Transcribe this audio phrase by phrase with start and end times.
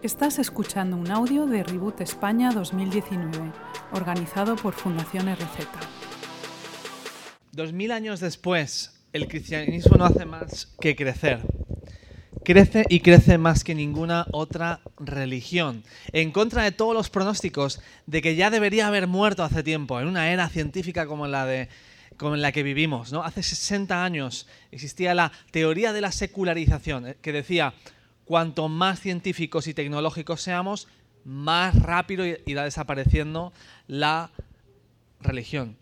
[0.00, 3.50] Estás escuchando un audio de Reboot España 2019,
[3.90, 5.66] organizado por Fundación RZ.
[7.50, 11.40] Dos mil años después, el cristianismo no hace más que crecer.
[12.44, 15.82] Crece y crece más que ninguna otra religión,
[16.12, 20.06] en contra de todos los pronósticos de que ya debería haber muerto hace tiempo, en
[20.06, 21.68] una era científica como la de
[22.20, 23.12] la que vivimos.
[23.12, 23.24] ¿no?
[23.24, 27.74] Hace 60 años existía la teoría de la secularización, eh, que decía,
[28.28, 30.86] cuanto más científicos y tecnológicos seamos,
[31.24, 33.54] más rápido irá desapareciendo
[33.86, 34.30] la
[35.22, 35.78] religión.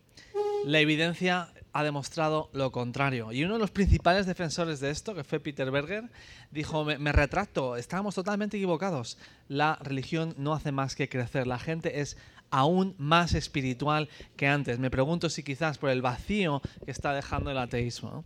[0.65, 3.33] La evidencia ha demostrado lo contrario.
[3.33, 6.05] Y uno de los principales defensores de esto, que fue Peter Berger,
[6.53, 9.19] dijo, me, retracto, estábamos totalmente equivocados.
[9.49, 11.49] La religión no hace más que crecer.
[11.49, 12.17] La gente es
[12.51, 14.79] aún más espiritual que antes.
[14.79, 18.25] Me pregunto si quizás por el vacío que está dejando el ateísmo.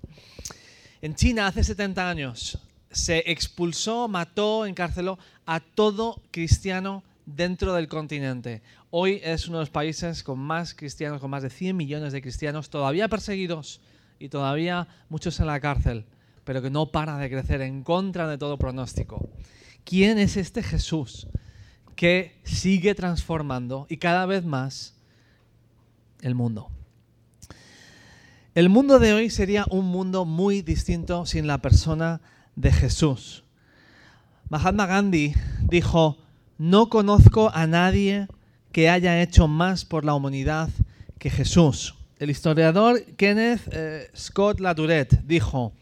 [1.00, 2.58] En China, hace 70 años,
[2.90, 8.62] se expulsó, mató, encarceló a todo cristiano dentro del continente.
[8.90, 12.22] Hoy es uno de los países con más cristianos, con más de 100 millones de
[12.22, 13.80] cristianos, todavía perseguidos
[14.18, 16.04] y todavía muchos en la cárcel,
[16.44, 19.28] pero que no para de crecer en contra de todo pronóstico.
[19.84, 21.28] ¿Quién es este Jesús
[21.94, 24.94] que sigue transformando y cada vez más
[26.22, 26.70] el mundo?
[28.54, 32.20] El mundo de hoy sería un mundo muy distinto sin la persona
[32.60, 33.44] de Jesús.
[34.48, 36.18] Mahatma Gandhi dijo,
[36.58, 38.28] no conozco a nadie
[38.72, 40.68] que haya hecho más por la humanidad
[41.18, 41.94] que Jesús.
[42.18, 45.72] El historiador Kenneth eh, Scott Latourette dijo,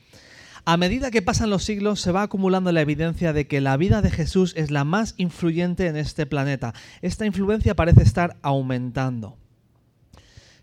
[0.64, 4.02] a medida que pasan los siglos se va acumulando la evidencia de que la vida
[4.02, 6.74] de Jesús es la más influyente en este planeta.
[7.00, 9.38] Esta influencia parece estar aumentando.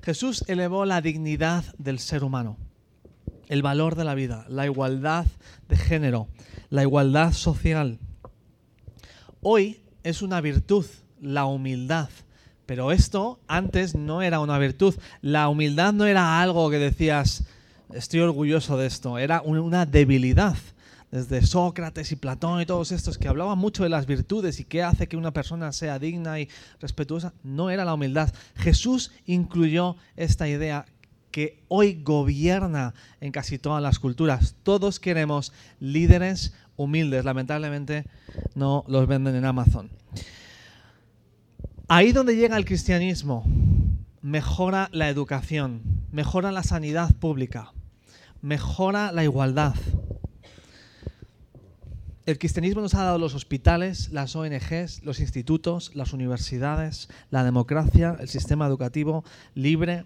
[0.04, 2.58] Jesús elevó la dignidad del ser humano
[3.48, 5.26] el valor de la vida, la igualdad
[5.68, 6.28] de género,
[6.70, 8.00] la igualdad social.
[9.42, 10.86] Hoy es una virtud,
[11.22, 12.10] la humildad.
[12.66, 14.96] Pero esto antes no era una virtud.
[15.22, 17.44] La humildad no era algo que decías,
[17.94, 20.58] estoy orgulloso de esto, era una debilidad.
[21.12, 24.84] Desde Sócrates y Platón y todos estos que hablaban mucho de las virtudes y qué
[24.84, 26.50] hace que una persona sea digna y
[26.82, 28.34] respetuosa, no era la humildad.
[28.56, 30.86] Jesús incluyó esta idea
[31.36, 34.56] que hoy gobierna en casi todas las culturas.
[34.64, 35.52] Todos queremos
[35.82, 37.26] líderes humildes.
[37.26, 38.06] Lamentablemente
[38.54, 39.90] no los venden en Amazon.
[41.90, 43.44] Ahí donde llega el cristianismo,
[44.22, 47.74] mejora la educación, mejora la sanidad pública,
[48.42, 49.76] mejora la igualdad.
[52.26, 58.16] El cristianismo nos ha dado los hospitales, las ONGs, los institutos, las universidades, la democracia,
[58.22, 60.06] el sistema educativo libre,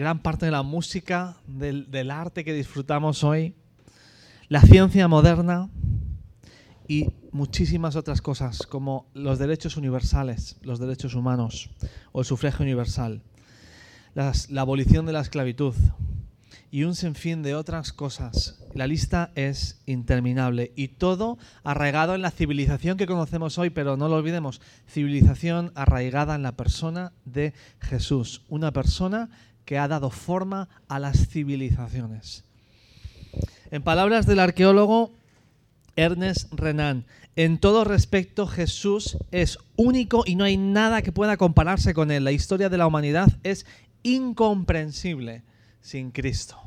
[0.00, 3.54] gran parte de la música, del, arte que disfrutamos hoy,
[4.48, 5.68] la ciencia moderna
[6.88, 11.68] y muchísimas otras cosas, como los derechos universales, los derechos humanos
[12.12, 13.20] o el sufragio universal,
[14.14, 15.74] la abolición de la esclavitud
[16.70, 18.58] y un sinfín de otras cosas.
[18.74, 24.08] La lista es interminable y todo arraigado en la civilización que conocemos hoy, pero no
[24.08, 29.30] lo olvidemos, civilización arraigada en la persona de Jesús, una persona
[29.70, 32.42] que ha dado forma a las civilizaciones.
[33.70, 35.12] En palabras del arqueólogo
[35.94, 41.94] Ernest Renan, en todo respecto Jesús es único y no hay nada que pueda compararse
[41.94, 42.24] con él.
[42.24, 43.64] La historia de la humanidad es
[44.02, 45.44] incomprensible
[45.80, 46.60] sin Cristo.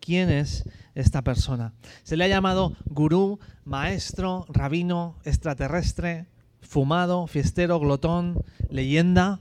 [0.00, 0.64] ¿Quién es
[0.96, 1.74] esta persona?
[2.02, 6.26] Se le ha llamado gurú, maestro, rabino, extraterrestre,
[6.60, 9.38] fumado, fiestero, glotón, leyenda.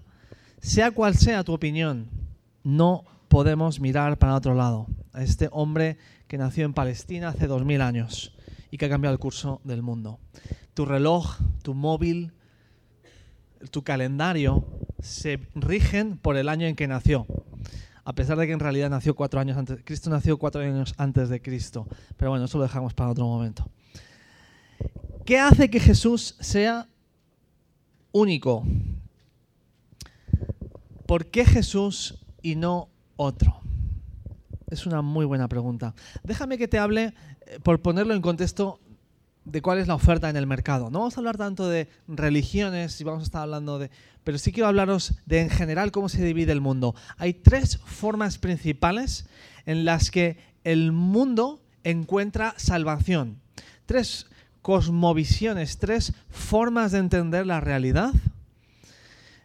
[0.62, 2.25] Sea cual sea tu opinión,
[2.66, 4.88] no podemos mirar para otro lado.
[5.14, 8.36] A este hombre que nació en Palestina hace dos mil años
[8.72, 10.20] y que ha cambiado el curso del mundo.
[10.74, 12.34] Tu reloj, tu móvil,
[13.72, 14.66] tu calendario
[15.00, 17.28] se rigen por el año en que nació.
[18.04, 19.80] A pesar de que en realidad nació cuatro años antes.
[19.84, 21.88] Cristo nació cuatro años antes de Cristo.
[22.18, 23.70] Pero bueno, eso lo dejamos para otro momento.
[25.24, 26.88] ¿Qué hace que Jesús sea
[28.12, 28.64] único?
[31.06, 33.60] ¿Por qué Jesús y no otro?
[34.70, 35.96] Es una muy buena pregunta.
[36.24, 37.16] Déjame que te hable,
[37.48, 38.80] eh, por ponerlo en contexto,
[39.46, 40.92] de cuál es la oferta en el mercado.
[40.92, 43.90] No vamos a hablar tanto de religiones vamos a estar hablando de...
[44.24, 46.94] Pero sí quiero hablaros de en general cómo se divide el mundo.
[47.18, 49.28] Hay tres formas principales
[49.66, 53.40] en las que el mundo encuentra salvación.
[53.88, 54.28] Tres
[54.62, 58.12] cosmovisiones, tres formas de entender la realidad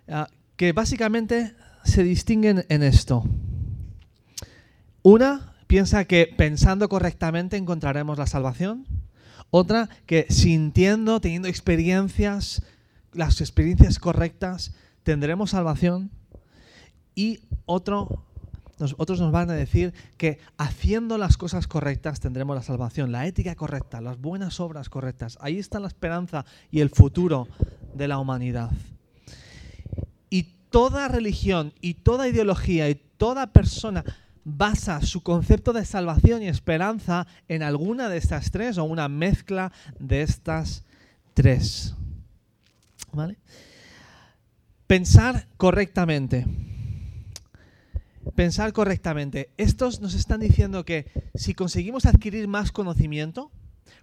[0.08, 1.54] ah, que básicamente
[1.84, 3.24] se distinguen en esto.
[5.02, 8.86] Una piensa que pensando correctamente encontraremos la salvación.
[9.50, 12.62] Otra que sintiendo, teniendo experiencias,
[13.12, 16.10] las experiencias correctas, tendremos salvación.
[17.14, 18.24] Y otro,
[18.96, 23.54] otros nos van a decir que haciendo las cosas correctas tendremos la salvación, la ética
[23.54, 25.38] correcta, las buenas obras correctas.
[25.40, 27.48] Ahí está la esperanza y el futuro
[27.94, 28.70] de la humanidad.
[30.70, 34.04] Toda religión y toda ideología y toda persona
[34.44, 39.72] basa su concepto de salvación y esperanza en alguna de estas tres o una mezcla
[39.98, 40.84] de estas
[41.34, 41.94] tres.
[43.12, 43.36] ¿Vale?
[44.86, 46.46] Pensar correctamente.
[48.34, 49.50] Pensar correctamente.
[49.56, 53.50] Estos nos están diciendo que si conseguimos adquirir más conocimiento,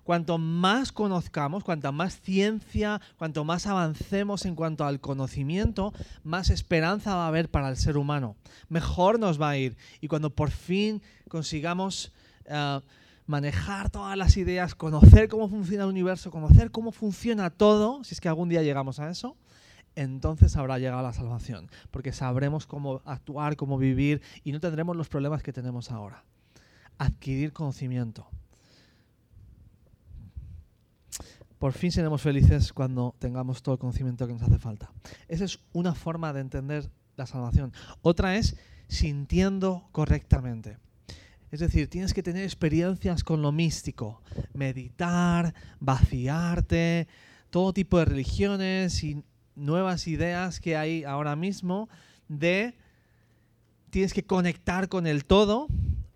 [0.08, 5.94] cuanto más conozcamos, cuanta más ciencia, cuanto más avancemos en cuanto al conocimiento,
[6.24, 8.38] más esperanza va a haber para el ser humano.
[8.70, 9.76] Mejor nos va a ir.
[10.00, 12.14] Y cuando por fin consigamos
[12.46, 12.80] eh,
[13.26, 18.22] manejar todas las ideas, conocer cómo funciona el universo, conocer cómo funciona todo, si es
[18.22, 19.36] que algún día llegamos a eso,
[19.98, 25.10] entonces habrá llegado la salvación, porque sabremos cómo actuar, cómo vivir y no tendremos los
[25.10, 26.24] problemas que tenemos ahora.
[26.98, 28.26] Adquirir conocimiento.
[31.60, 34.92] Por fin seremos felices cuando tengamos todo el conocimiento que nos hace falta.
[35.28, 37.74] Esa es una forma de entender la salvación.
[38.02, 38.58] Otra es
[38.88, 40.78] sintiendo correctamente.
[41.50, 44.22] Es decir, tienes que tener experiencias con lo místico,
[44.54, 47.08] meditar, vaciarte,
[47.50, 49.24] todo tipo de religiones y
[49.56, 51.90] nuevas ideas que hay ahora mismo
[52.28, 52.76] de
[53.90, 55.68] tienes que conectar con el todo,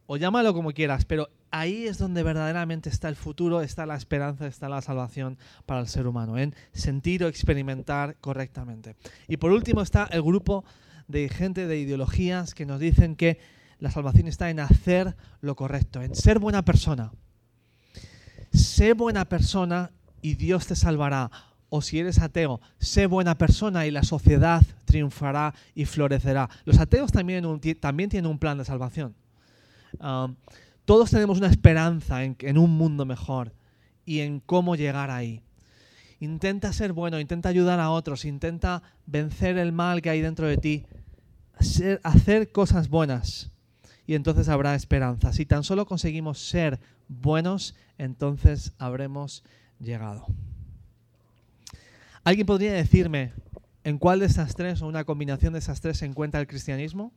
[0.05, 4.47] o llámalo como quieras, pero ahí es donde verdaderamente está el futuro, está la esperanza,
[4.47, 8.95] está la salvación para el ser humano, en sentir o experimentar correctamente.
[9.27, 10.63] Y por último está el grupo
[11.07, 13.39] de gente de ideologías que nos dicen que
[13.79, 17.11] la salvación está en hacer lo correcto, en ser buena persona.
[18.53, 21.31] Sé buena persona y Dios te salvará.
[21.69, 26.49] O si eres ateo, sé buena persona y la sociedad triunfará y florecerá.
[26.65, 29.15] Los ateos también, tienen un plan de salvación.
[29.99, 30.35] Um,
[30.91, 33.53] todos tenemos una esperanza en, un mundo mejor
[34.05, 35.41] y en cómo llegar ahí.
[36.19, 40.57] Intenta ser bueno, intenta ayudar a otros, intenta vencer el mal que hay dentro de
[40.57, 40.85] ti,
[42.03, 43.51] hacer cosas buenas
[44.05, 45.31] y entonces habrá esperanza.
[45.31, 46.77] Si tan solo conseguimos ser
[47.07, 49.45] buenos, entonces habremos
[49.79, 50.25] llegado.
[52.25, 53.31] ¿Alguien podría decirme
[53.85, 57.13] en cuál de estas tres o una combinación de esas tres se encuentra el cristianismo?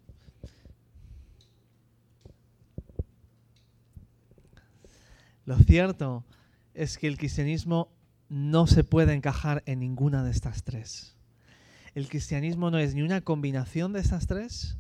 [5.44, 6.24] Lo cierto
[6.72, 7.92] es que el cristianismo
[8.28, 11.16] no se puede encajar en ninguna de estas tres.
[11.94, 14.78] El cristianismo no es ni una combinación de estas tres,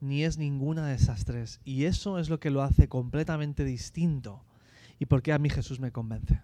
[0.00, 1.60] ni es ninguna de esas tres.
[1.64, 4.44] Y eso es lo que lo hace completamente distinto.
[4.98, 6.40] ¿Y por qué a mí Jesús me convence?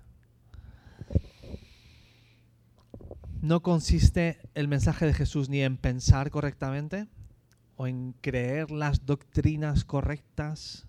[3.41, 7.09] No consiste el mensaje de Jesús ni en pensar correctamente
[7.77, 10.87] o en creer las doctrinas correctas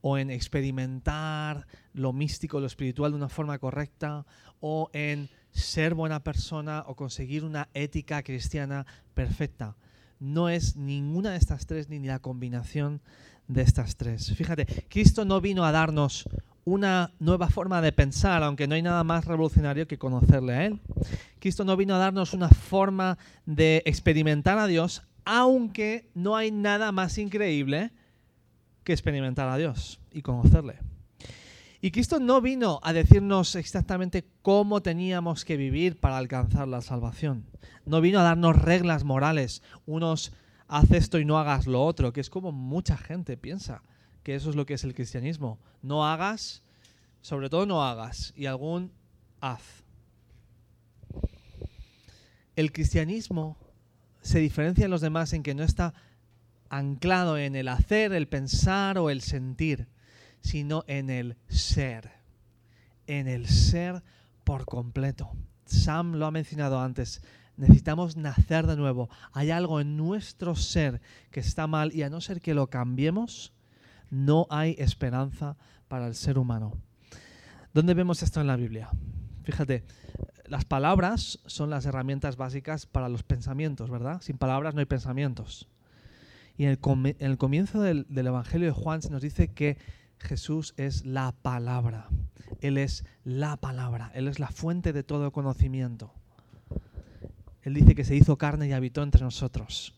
[0.00, 4.26] o en experimentar lo místico, lo espiritual de una forma correcta,
[4.60, 9.76] o en ser buena persona o conseguir una ética cristiana perfecta.
[10.20, 13.00] No es ninguna de estas tres ni la combinación
[13.48, 14.34] de estas tres.
[14.36, 16.28] Fíjate, Cristo no vino a darnos
[16.64, 20.80] una nueva forma de pensar, aunque no hay nada más revolucionario que conocerle a Él.
[21.38, 26.90] Cristo no vino a darnos una forma de experimentar a Dios, aunque no hay nada
[26.90, 27.92] más increíble
[28.82, 30.78] que experimentar a Dios y conocerle.
[31.84, 37.44] Y Cristo no vino a decirnos exactamente cómo teníamos que vivir para alcanzar la salvación.
[37.84, 40.32] No vino a darnos reglas morales, unos
[40.66, 43.82] haz esto y no hagas lo otro, que es como mucha gente piensa
[44.22, 45.58] que eso es lo que es el cristianismo.
[45.82, 46.62] No hagas,
[47.20, 48.90] sobre todo no hagas, y algún
[49.42, 49.84] haz.
[52.56, 53.58] El cristianismo
[54.22, 55.92] se diferencia de los demás en que no está
[56.70, 59.86] anclado en el hacer, el pensar o el sentir,
[60.44, 62.12] sino en el ser,
[63.06, 64.02] en el ser
[64.44, 65.32] por completo.
[65.64, 67.22] Sam lo ha mencionado antes,
[67.56, 69.08] necesitamos nacer de nuevo.
[69.32, 73.54] Hay algo en nuestro ser que está mal y a no ser que lo cambiemos,
[74.10, 75.56] no hay esperanza
[75.88, 76.74] para el ser humano.
[77.72, 78.90] ¿Dónde vemos esto en la Biblia?
[79.44, 79.82] Fíjate,
[80.46, 84.20] las palabras son las herramientas básicas para los pensamientos, ¿verdad?
[84.20, 85.68] Sin palabras no hay pensamientos.
[86.56, 86.70] Y en
[87.18, 89.76] el, comienzo del, Evangelio de Juan se nos dice que
[90.24, 92.08] Jesús es la palabra.
[92.60, 94.10] Él es la palabra.
[94.14, 96.12] Él es la fuente de todo conocimiento.
[97.62, 99.94] Él dice que se hizo carne y habitó entre nosotros.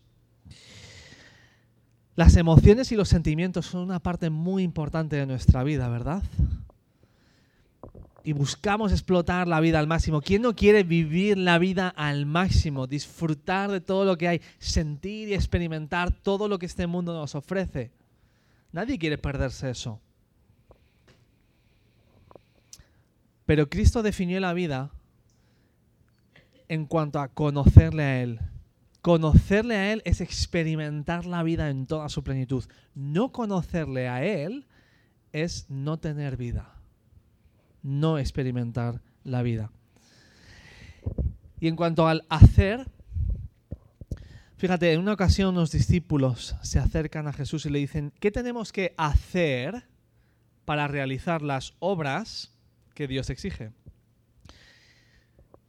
[2.15, 6.23] Las emociones y los sentimientos son una parte muy importante de nuestra vida, ¿verdad?
[8.27, 10.21] y buscamos explotar la vida al máximo.
[10.21, 15.29] ¿Quién no quiere vivir la vida al máximo, disfrutar de todo lo que hay, sentir
[15.29, 17.93] y experimentar todo lo que este mundo nos ofrece?
[18.73, 20.01] Nadie quiere perderse eso.
[23.47, 24.91] Pero Cristo definió la vida
[26.69, 28.41] en cuanto a conocerle a Él.
[29.01, 32.65] Conocerle a Él es experimentar la vida en toda su plenitud.
[32.95, 34.67] No conocerle a Él
[35.33, 36.75] es no tener vida,
[37.83, 39.71] no experimentar la vida.
[41.61, 42.89] Y en cuanto al hacer,
[44.57, 48.73] fíjate, en una ocasión los discípulos se acercan a Jesús y le dicen, ¿qué tenemos
[48.73, 49.85] que hacer
[50.65, 52.56] para realizar las obras
[52.97, 53.71] que Dios exige?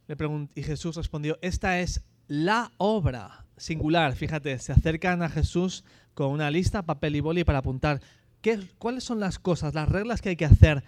[0.08, 0.16] Le
[0.54, 4.16] y Jesús respondió, esta es la obra singular.
[4.16, 8.00] Fíjate, se acercan a Jesús con una lista, papel y boli para apuntar
[8.40, 10.82] qué, cuáles son las cosas, las reglas que hay que hacer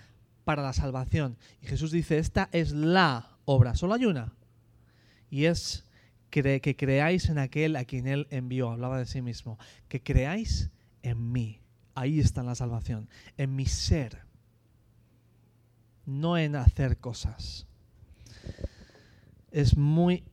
[0.45, 1.37] para la salvación.
[1.61, 4.33] Y Jesús dice, esta es la obra, solo hay una.
[5.29, 5.85] Y es
[6.31, 10.71] que creáis en aquel a quien Él envió, hablaba de sí mismo, que creáis
[11.03, 11.61] en mí.
[11.95, 14.30] Ahí está la salvación, en mi ser,
[16.07, 17.67] no en hacer cosas.
[19.51, 20.25] Es muy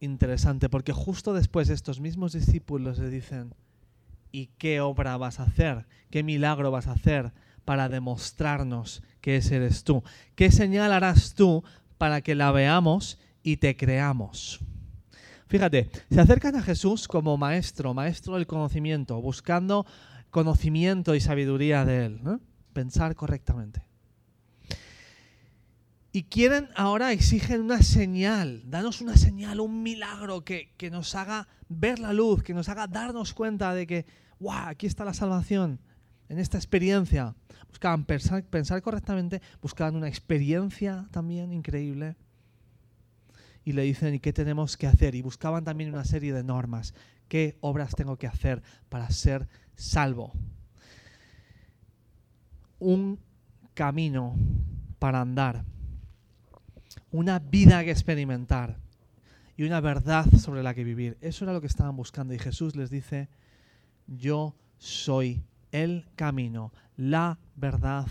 [0.00, 3.54] interesante porque justo después estos mismos discípulos le dicen,
[4.32, 5.86] ¿y qué obra vas a hacer?
[6.10, 7.32] ¿Qué milagro vas a hacer
[7.64, 10.02] para demostrarnos que ese eres tú?
[10.34, 11.62] ¿Qué señal harás tú
[11.98, 14.60] para que la veamos y te creamos?
[15.48, 19.84] Fíjate, se acercan a Jesús como maestro, maestro del conocimiento, buscando
[20.30, 22.20] conocimiento y sabiduría de Él,
[22.72, 23.89] pensar correctamente.
[26.12, 32.00] Y quieren ahora, exigen una señal, danos una señal, un milagro que, nos haga ver
[32.00, 34.06] la luz, que nos haga darnos cuenta de que,
[34.40, 35.78] wow, aquí está la salvación,
[36.28, 37.36] en esta experiencia.
[37.68, 42.16] Buscaban pensar, pensar correctamente, buscaban una experiencia también increíble.
[43.64, 45.14] Y le dicen, ¿y qué tenemos que hacer?
[45.14, 46.92] Y buscaban también una serie de normas.
[47.28, 50.32] ¿Qué obras tengo que hacer para ser salvo?
[52.80, 53.20] Un
[53.74, 54.34] camino
[54.98, 55.64] para andar
[57.10, 58.78] una vida que experimentar
[59.56, 61.18] y una verdad sobre la que vivir.
[61.20, 63.28] Eso era lo que estaban buscando y Jesús les dice,
[64.06, 68.06] yo soy el camino, la verdad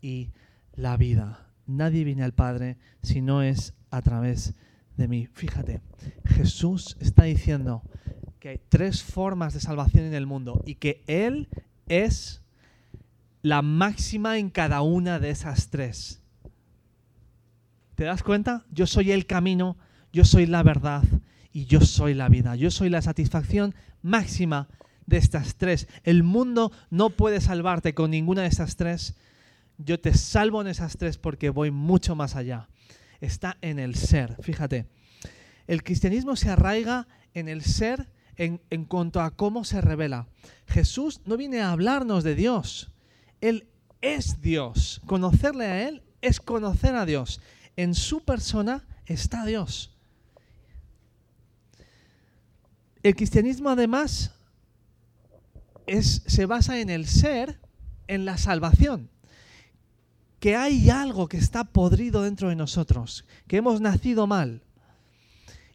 [0.00, 0.30] y
[0.74, 1.46] la vida.
[1.66, 4.54] Nadie viene al Padre si no es a través
[4.96, 5.28] de mí.
[5.32, 5.80] Fíjate,
[6.24, 7.82] Jesús está diciendo
[8.40, 11.48] que hay tres formas de salvación en el mundo y que Él
[11.86, 12.42] es
[13.42, 16.22] la máxima en cada una de esas tres.
[17.94, 18.64] ¿Te das cuenta?
[18.70, 19.76] Yo soy el camino,
[20.12, 21.04] yo soy la verdad
[21.52, 22.56] y yo soy la vida.
[22.56, 24.68] Yo soy la satisfacción máxima
[25.06, 25.86] de estas tres.
[26.02, 29.14] El mundo no puede salvarte con ninguna de estas tres.
[29.78, 32.68] Yo te salvo en esas tres porque voy mucho más allá.
[33.20, 34.36] Está en el ser.
[34.42, 34.86] Fíjate,
[35.68, 40.26] el cristianismo se arraiga en el ser en, en cuanto a cómo se revela.
[40.66, 42.90] Jesús no viene a hablarnos de Dios.
[43.40, 43.68] Él
[44.00, 45.00] es Dios.
[45.06, 47.40] Conocerle a Él es conocer a Dios
[47.76, 49.90] en su persona está Dios.
[53.02, 54.32] El cristianismo además
[55.86, 57.60] es, se basa en el ser,
[58.08, 59.10] en la salvación.
[60.40, 64.62] Que hay algo que está podrido dentro de nosotros, que hemos nacido mal.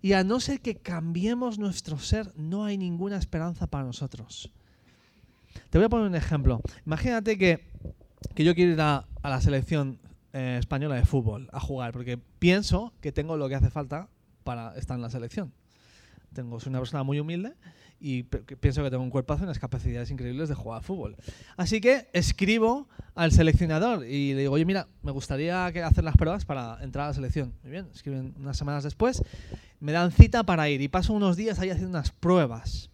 [0.01, 4.51] Y a no ser que cambiemos nuestro ser, no hay ninguna esperanza para nosotros.
[5.69, 6.61] Te voy a poner un ejemplo.
[6.85, 7.67] Imagínate que,
[8.35, 9.99] yo quiero ir a la selección
[10.33, 14.09] eh, española de fútbol a jugar, porque pienso que tengo lo que hace falta
[14.43, 15.51] para estar en la selección.
[16.33, 17.53] Tengo, soy una persona muy humilde
[17.99, 21.15] y pienso que tengo un cuerpazo y unas capacidades increíbles de jugar a fútbol.
[21.57, 26.45] Así que escribo al seleccionador y le digo, oye, mira, me gustaría hacer las pruebas
[26.45, 27.53] para entrar a la selección.
[27.63, 29.23] Muy bien, escriben unas semanas después,
[29.79, 32.89] me dan cita para ir y paso unos días ahí haciendo unas pruebas.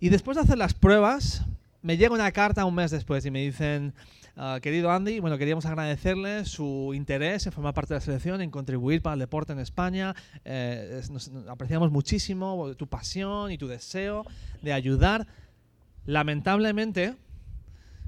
[0.00, 1.44] Y después de hacer las pruebas,
[1.88, 3.94] me llega una carta un mes después y me dicen,
[4.40, 8.52] Ah, querido Andy, bueno, queríamos agradecerle su interés en formar parte de la selección, en
[8.52, 10.14] contribuir para el deporte en España.
[10.44, 11.02] Eh,
[11.48, 14.24] apreciamos muchísimo tu pasión y tu deseo
[14.62, 15.26] de ayudar.
[16.06, 17.16] Lamentablemente,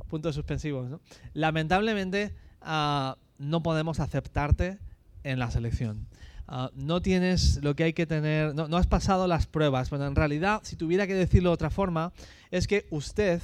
[0.08, 1.00] puntos suspensivos, ¿no?
[1.34, 4.78] Lamentablemente ah, no podemos aceptarte
[5.24, 6.06] en la selección.
[6.46, 9.90] Ah, no tienes lo que hay que tener, no, no has pasado las pruebas.
[9.90, 12.12] Bueno, en realidad, si tuviera que decirlo de otra forma,
[12.52, 13.42] es que usted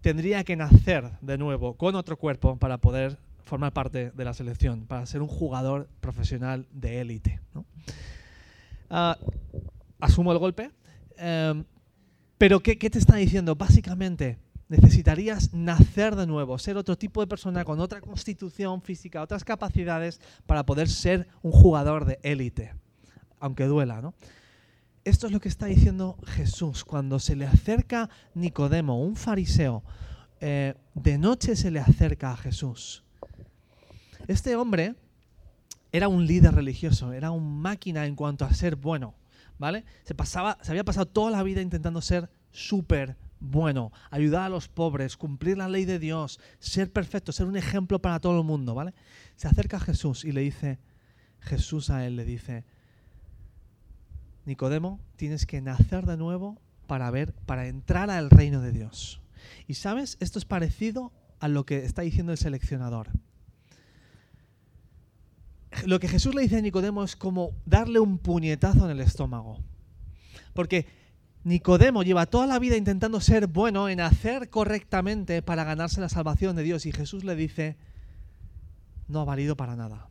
[0.00, 4.86] tendría que nacer de nuevo con otro cuerpo para poder formar parte de la selección,
[4.86, 7.40] para ser un jugador profesional de élite.
[8.90, 9.18] Ah,
[10.00, 10.70] asumo el golpe,
[11.16, 11.64] em,
[12.36, 13.56] pero ¿qué, te está diciendo?
[13.56, 14.38] Básicamente,
[14.68, 20.20] necesitarías nacer de nuevo, ser otro tipo de persona con otra constitución física, otras capacidades
[20.46, 22.74] para poder ser un jugador de élite,
[23.40, 24.14] aunque duela, ¿no?
[25.08, 29.82] Esto es lo que está diciendo Jesús cuando se le acerca Nicodemo, un fariseo,
[30.38, 33.04] eh, de noche se le acerca a Jesús.
[34.26, 34.96] Este hombre
[35.92, 39.14] era un líder religioso, era un máquina en cuanto a ser bueno,
[39.56, 39.86] ¿vale?
[40.04, 44.68] Se, pasaba, se había pasado toda la vida intentando ser súper bueno, ayudar a los
[44.68, 48.74] pobres, cumplir la ley de Dios, ser perfecto, ser un ejemplo para todo el mundo,
[48.74, 48.92] ¿vale?
[49.36, 50.78] Se acerca a Jesús y le dice,
[51.40, 52.66] Jesús a él le dice,
[54.48, 59.20] Nicodemo, tienes que nacer de nuevo para ver, para entrar al reino de Dios.
[59.66, 63.10] Y sabes, esto es parecido a lo que está diciendo el seleccionador.
[65.84, 69.58] Lo que Jesús le dice a Nicodemo es como darle un puñetazo en el estómago.
[70.54, 70.86] Porque
[71.44, 76.56] Nicodemo lleva toda la vida intentando ser bueno en hacer correctamente para ganarse la salvación
[76.56, 77.76] de Dios y Jesús le dice,
[79.08, 80.07] no ha valido para nada.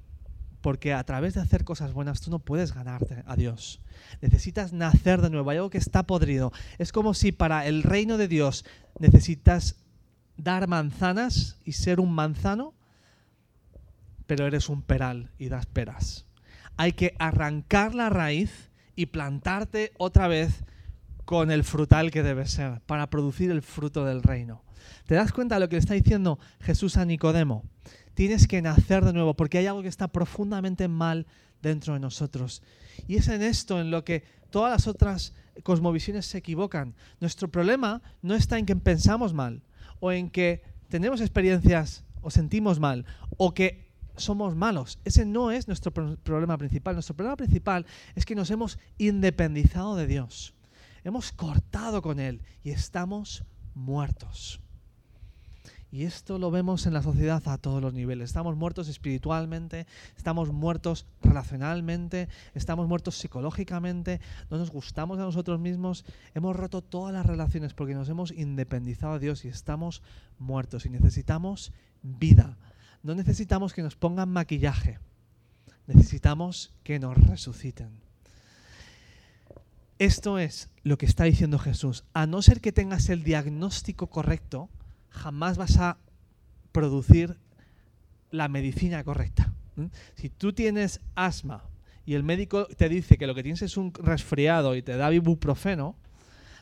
[0.68, 3.80] Porque a través de hacer cosas buenas tú no puedes ganarte a Dios.
[4.20, 5.50] Necesitas nacer de nuevo.
[5.50, 6.52] Hay algo que está podrido.
[6.78, 8.66] Es como si para el reino de Dios
[9.00, 9.78] necesitas
[10.36, 12.74] dar manzanas y ser un manzano,
[14.26, 16.26] pero eres un peral y das peras.
[16.76, 20.66] Hay que arrancar la raíz y plantarte otra vez
[21.24, 24.66] con el frutal que debe ser para producir el fruto del reino.
[25.06, 27.64] ¿Te das cuenta de lo que le está diciendo Jesús a Nicodemo?
[28.18, 31.28] Tienes que nacer de nuevo porque hay algo que está profundamente mal
[31.62, 32.64] dentro de nosotros.
[33.08, 36.96] Y es en esto en lo que todas las otras cosmovisiones se equivocan.
[37.20, 39.62] Nuestro problema no está en que pensamos mal
[40.00, 43.06] o en que tenemos experiencias o sentimos mal
[43.38, 44.98] o que somos malos.
[45.06, 46.96] Ese no es nuestro problema principal.
[46.96, 50.56] Nuestro problema principal es que nos hemos independizado de Dios.
[51.04, 53.44] Hemos cortado con Él y estamos
[53.76, 54.60] muertos.
[55.89, 58.29] Y esto lo vemos en la sociedad a todos los niveles.
[58.29, 66.03] Estamos muertos espiritualmente, estamos muertos relacionalmente, estamos muertos psicológicamente, no nos gustamos a nosotros mismos,
[66.33, 70.01] hemos roto todas las relaciones porque nos hemos independizado de Dios y estamos
[70.40, 71.72] muertos y necesitamos
[72.03, 72.57] vida.
[73.01, 75.00] No necesitamos que nos pongan maquillaje,
[75.88, 78.07] necesitamos que nos resuciten.
[80.00, 82.03] Esto es lo que está diciendo Jesús.
[82.14, 84.70] A no ser que tengas el diagnóstico correcto,
[85.09, 85.98] jamás vas a
[86.72, 87.37] producir
[88.31, 89.53] la medicina correcta.
[90.15, 91.63] Si tú tienes asma
[92.05, 95.13] y el médico te dice que lo que tienes es un resfriado y te da
[95.13, 95.96] ibuprofeno,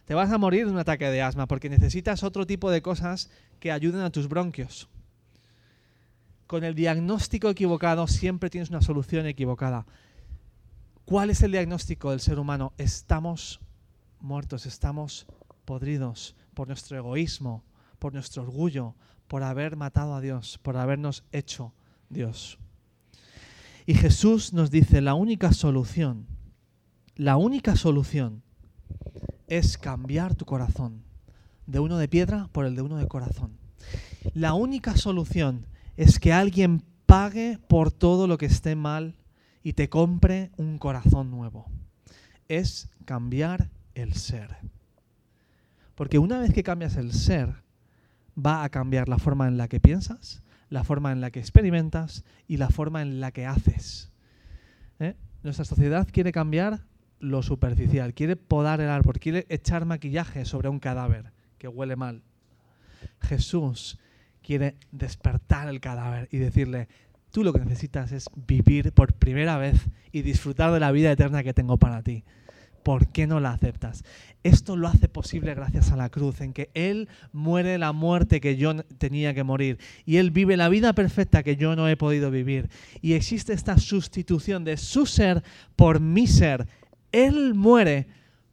[0.05, 3.29] te vas a morir de un ataque de asma porque necesitas otro tipo de cosas
[3.59, 4.87] que ayuden a tus bronquios.
[6.47, 9.85] Con el diagnóstico equivocado siempre tienes una solución equivocada.
[11.05, 12.73] ¿Cuál es el diagnóstico del ser humano?
[12.77, 13.61] Estamos
[14.19, 15.25] muertos, estamos
[15.65, 17.63] podridos por nuestro egoísmo,
[17.99, 18.95] por nuestro orgullo,
[19.27, 21.73] por haber matado a Dios, por habernos hecho
[22.09, 22.59] Dios.
[23.85, 26.27] Y Jesús nos dice, la única solución,
[27.15, 28.43] la única solución
[29.47, 31.03] es cambiar tu corazón
[31.67, 33.57] de uno de piedra por el de uno de corazón.
[34.33, 39.15] La única solución es que alguien pague por todo lo que esté mal
[39.63, 41.65] y te compre un corazón nuevo.
[42.47, 44.57] Es cambiar el ser.
[45.95, 47.63] Porque una vez que cambias el ser,
[48.37, 52.23] va a cambiar la forma en la que piensas, la forma en la que experimentas
[52.47, 54.11] y la forma en la que haces.
[54.99, 55.15] ¿Eh?
[55.43, 56.81] Nuestra sociedad quiere cambiar
[57.19, 62.23] lo superficial, quiere podar el árbol, quiere echar maquillaje sobre un cadáver que huele mal.
[63.21, 63.99] Jesús
[64.41, 66.87] quiere despertar el cadáver y decirle,
[67.31, 71.43] tú lo que necesitas es vivir por primera vez y disfrutar de la vida eterna
[71.43, 72.23] que tengo para ti.
[72.85, 74.03] ¿Por qué no la aceptas?
[74.43, 78.57] Esto lo hace posible gracias a la cruz, en que Él muere la muerte que
[78.57, 82.29] yo tenía que morir y Él vive la vida perfecta que yo no he podido
[82.29, 82.69] vivir.
[83.01, 85.43] Y existe esta sustitución de su ser
[85.75, 86.67] por mi ser.
[87.11, 88.05] Él muere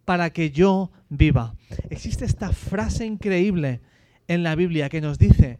[0.07, 1.55] para que yo viva.
[1.91, 3.83] Existe esta frase increíble
[4.29, 5.59] en la Biblia que nos dice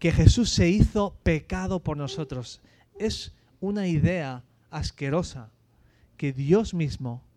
[0.00, 2.60] que Jesús se hizo pecado por nosotros.
[2.98, 5.52] Es una idea asquerosa
[6.16, 7.29] que Dios mismo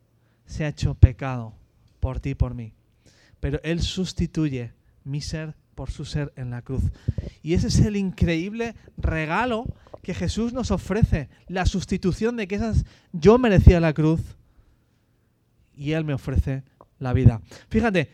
[0.54, 1.56] se ha hecho pecado
[2.00, 2.74] por ti y por mí.
[3.40, 4.72] Pero Él sustituye
[5.04, 6.84] mi ser por su ser en la cruz.
[7.42, 9.66] Y ese es el increíble regalo
[10.04, 14.22] que Jesús nos ofrece, la sustitución de que esas yo merecía la cruz
[15.76, 16.62] y Él me ofrece
[17.00, 17.42] la vida.
[17.70, 18.12] Fíjate,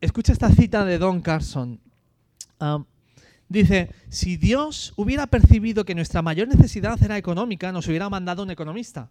[0.00, 1.80] escucha esta cita de Don Carson.
[3.48, 8.52] Dice, si Dios hubiera percibido que nuestra mayor necesidad era económica, nos hubiera mandado un
[8.52, 9.10] economista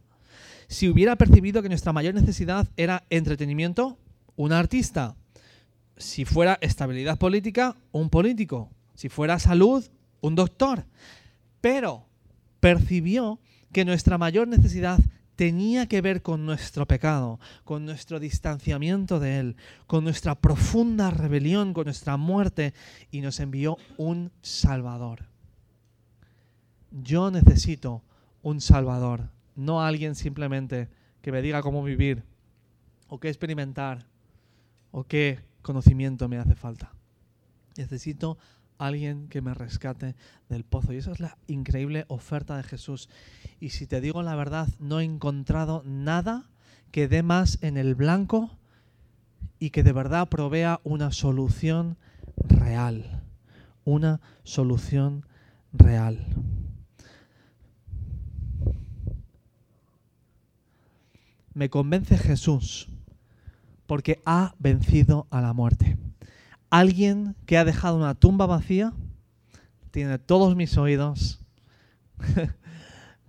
[0.70, 3.98] si hubiera percibido que nuestra mayor necesidad era entretenimiento,
[4.36, 5.16] un artista.
[5.98, 8.70] si fuera estabilidad política, un político.
[8.94, 9.84] Si fuera salud,
[10.22, 10.86] un doctor.
[11.60, 12.06] Pero
[12.62, 13.40] percibió
[13.74, 15.00] que nuestra mayor necesidad
[15.36, 19.56] tenía que ver con nuestro pecado, con nuestro distanciamiento de Él,
[19.88, 22.74] con nuestra profunda rebelión, con nuestra muerte,
[23.12, 25.26] y nos envió un Salvador.
[26.92, 28.04] Yo necesito
[28.42, 30.88] un Salvador, no alguien simplemente
[31.22, 32.24] que me diga cómo vivir,
[33.10, 34.06] o qué experimentar,
[34.92, 36.94] o qué conocimiento me hace falta.
[37.76, 38.38] Necesito
[38.78, 40.16] alguien que me rescate
[40.48, 40.94] del pozo.
[40.94, 43.10] Y esa es la increíble oferta de Jesús.
[43.60, 46.50] Y si te digo la verdad, no he encontrado nada
[46.92, 48.58] que dé más en el blanco
[49.60, 51.98] y que de verdad provea una solución
[52.38, 53.24] real.
[53.84, 55.26] Una solución
[55.74, 56.26] real.
[61.60, 62.88] Me convence Jesús
[63.86, 65.98] porque ha vencido a la muerte.
[66.70, 68.94] Alguien que ha dejado una tumba vacía
[69.92, 71.42] tiene todos mis oídos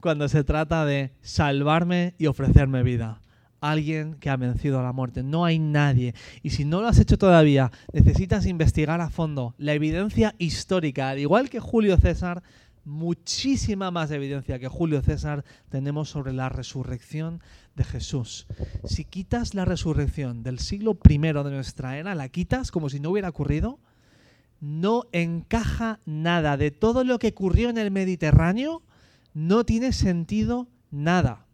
[0.01, 3.21] cuando se trata de salvarme y ofrecerme vida.
[3.61, 5.25] Alguien que ha vencido a la muerte.
[5.25, 6.15] No hay nadie.
[6.45, 11.09] Y si no lo has hecho todavía, necesitas investigar a fondo la evidencia histórica.
[11.09, 12.45] Al igual que Julio César,
[12.85, 17.41] muchísima más evidencia que Julio César tenemos sobre la resurrección
[17.75, 18.47] de Jesús.
[18.85, 23.11] Si quitas la resurrección del siglo I de nuestra era, la quitas como si no
[23.11, 23.79] hubiera ocurrido,
[24.61, 28.83] no encaja nada de todo lo que ocurrió en el Mediterráneo,
[29.33, 31.47] no tiene sentido nada.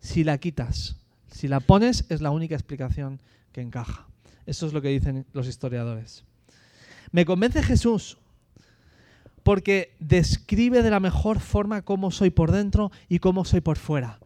[0.00, 0.96] Si la quitas,
[1.30, 3.20] si la pones, es la única explicación
[3.52, 4.06] que encaja.
[4.46, 6.24] Eso es lo que dicen los historiadores.
[7.10, 8.18] Me convence Jesús
[9.44, 14.18] porque describe de la mejor forma cómo soy por dentro y cómo soy por fuera.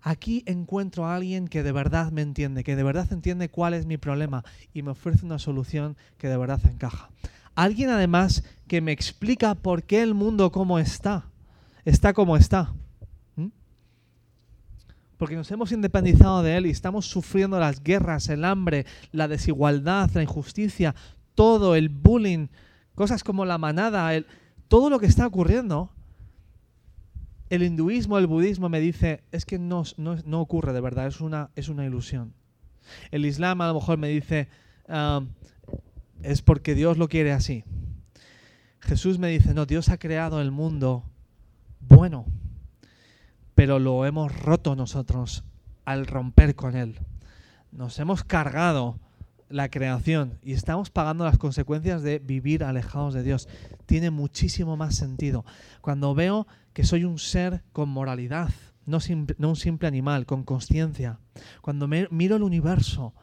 [0.00, 3.84] Aquí encuentro a alguien que de verdad me entiende, que de verdad entiende cuál es
[3.84, 7.10] mi problema y me ofrece una solución que de verdad encaja.
[7.54, 11.26] Alguien además que me explica por qué el mundo como está,
[11.84, 12.72] está como está.
[15.16, 20.10] Porque nos hemos independizado de él y estamos sufriendo las guerras, el hambre, la desigualdad,
[20.12, 20.94] la injusticia,
[21.34, 22.48] todo, el bullying,
[22.94, 24.26] cosas como la manada, el,
[24.74, 25.88] todo lo que está ocurriendo,
[27.48, 29.84] el hinduismo, el budismo me dice, es que no,
[30.32, 32.34] ocurre de verdad, es una, es una ilusión.
[33.12, 34.48] El islam a lo mejor me dice,
[34.88, 35.22] ah,
[36.24, 37.62] es porque Dios lo quiere así.
[38.80, 41.04] Jesús me dice, no, Dios ha creado el mundo
[41.78, 42.26] bueno,
[43.54, 45.44] pero lo hemos roto nosotros
[45.84, 46.98] al romper con él.
[47.70, 48.98] Nos hemos cargado
[49.54, 53.48] la creación y estamos pagando las consecuencias de vivir alejados de Dios.
[53.86, 55.44] Tiene muchísimo más sentido.
[55.80, 58.50] Cuando veo que soy un ser con moralidad,
[58.84, 58.98] no,
[59.38, 61.20] un simple animal, con conciencia,
[61.62, 63.14] cuando miro el universo,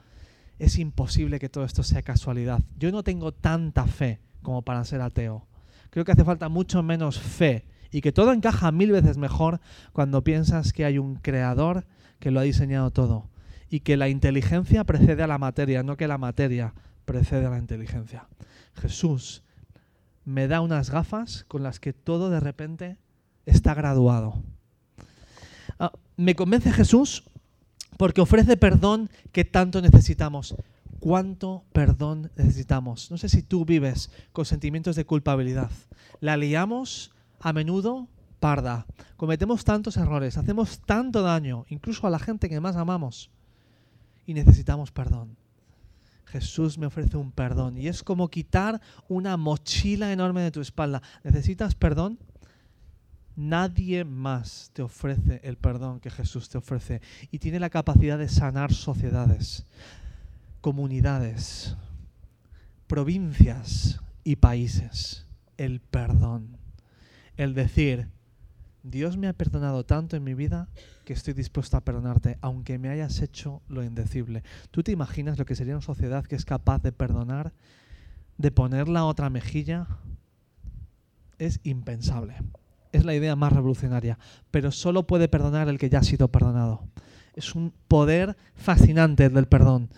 [0.57, 2.63] es imposible que todo esto sea casualidad.
[2.77, 5.47] Yo no tengo tanta fe como para ser ateo.
[5.89, 9.59] Creo que hace falta mucho menos fe y que todo encaja mil veces mejor
[9.91, 11.85] cuando piensas que hay un creador
[12.19, 13.30] que lo ha diseñado todo
[13.71, 16.73] y que la inteligencia precede a la materia, no que la materia
[17.05, 18.27] precede a la inteligencia.
[18.75, 19.43] Jesús
[20.25, 22.97] me da unas gafas con las que todo de repente
[23.45, 24.43] está graduado.
[25.79, 27.23] Ah, me convence Jesús
[27.97, 30.53] porque ofrece perdón que tanto necesitamos.
[30.99, 33.09] ¿Cuánto perdón necesitamos?
[33.09, 35.71] No sé si tú vives con sentimientos de culpabilidad.
[36.19, 38.09] La liamos a menudo
[38.41, 38.85] parda.
[39.15, 43.31] Cometemos tantos errores, hacemos tanto daño, incluso a la gente que más amamos
[44.25, 45.37] y necesitamos perdón.
[46.25, 51.01] Jesús me ofrece un perdón y es como quitar una mochila enorme de tu espalda.
[51.23, 52.19] ¿Necesitas perdón?
[53.35, 58.29] Nadie más te ofrece el perdón que Jesús te ofrece y tiene la capacidad de
[58.29, 59.65] sanar sociedades,
[60.61, 61.75] comunidades,
[62.87, 65.27] provincias y países.
[65.57, 66.57] El perdón.
[67.35, 68.09] El decir,
[68.83, 70.67] Dios me ha perdonado tanto en mi vida
[71.05, 74.43] que estoy dispuesto a perdonarte, aunque me hayas hecho lo indecible.
[74.71, 77.53] ¿Tú te imaginas lo que sería una sociedad que es capaz de perdonar,
[78.37, 79.87] de poner la otra mejilla?
[81.37, 82.35] Es impensable.
[82.91, 84.17] Es la idea más revolucionaria,
[84.49, 86.83] pero solo puede perdonar el que ya ha sido perdonado.
[87.35, 89.89] Es un poder fascinante el del perdón.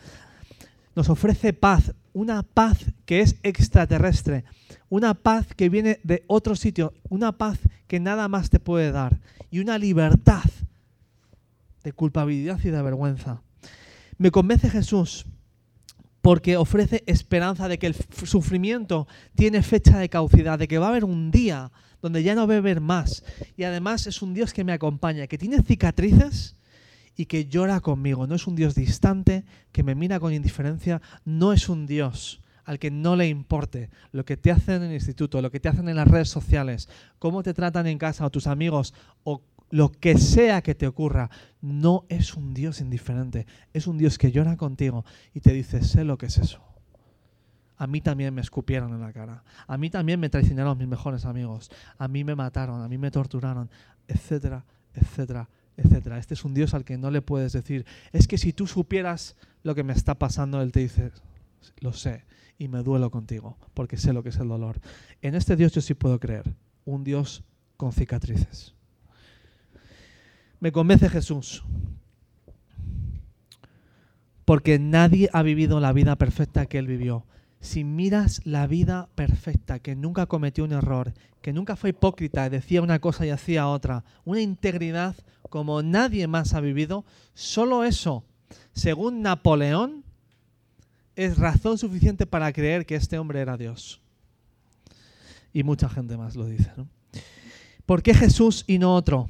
[0.96, 4.44] Nos ofrece paz, una paz que es extraterrestre,
[4.90, 9.20] una paz que viene de otro sitio, una paz que nada más te puede dar
[9.50, 10.44] y una libertad
[11.84, 13.42] de culpabilidad y de vergüenza.
[14.18, 15.26] Me convence Jesús
[16.22, 20.90] porque ofrece esperanza de que el sufrimiento tiene fecha de caducidad, de que va a
[20.90, 23.24] haber un día donde ya no va a haber más.
[23.58, 26.56] Y además es un Dios que me acompaña, que tiene cicatrices
[27.16, 28.28] y que llora conmigo.
[28.28, 31.02] No es un Dios distante que me mira con indiferencia.
[31.26, 34.94] No es un Dios al que no le importe lo que te hacen en el
[34.94, 38.30] instituto, lo que te hacen en las redes sociales, cómo te tratan en casa o
[38.30, 41.30] tus amigos o lo que sea que te ocurra,
[41.62, 46.04] no es un Dios indiferente, es un Dios que llora contigo y te dice, sé
[46.04, 46.62] lo que es eso.
[47.76, 51.26] A mí también me escupieron en la cara, a mí también me traicionaron mis mejores
[51.26, 53.70] amigos, a mí me mataron, a mí me torturaron,
[54.08, 56.18] etcétera, etcétera, etcétera.
[56.18, 59.36] Este es un Dios al que no le puedes decir, es que si tú supieras
[59.64, 61.12] lo que me está pasando, Él te dice,
[61.80, 62.26] lo sé,
[62.58, 64.80] y me duelo contigo, porque sé lo que es el dolor.
[65.22, 66.54] En este Dios yo sí puedo creer,
[66.86, 67.44] un Dios
[67.78, 68.74] con cicatrices.
[70.60, 71.64] Me convence Jesús.
[74.46, 77.26] Porque nadie ha vivido la vida perfecta que Él vivió.
[77.64, 82.82] Si miras la vida perfecta, que nunca cometió un error, que nunca fue hipócrita, decía
[82.82, 85.16] una cosa y hacía otra, una integridad
[85.50, 88.26] como nadie más ha vivido, solo eso,
[88.74, 90.04] según Napoleón,
[91.16, 94.02] es razón suficiente para creer que este hombre era Dios.
[95.54, 96.70] Y mucha gente más lo dice.
[97.86, 99.30] ¿Por qué Jesús y no otro?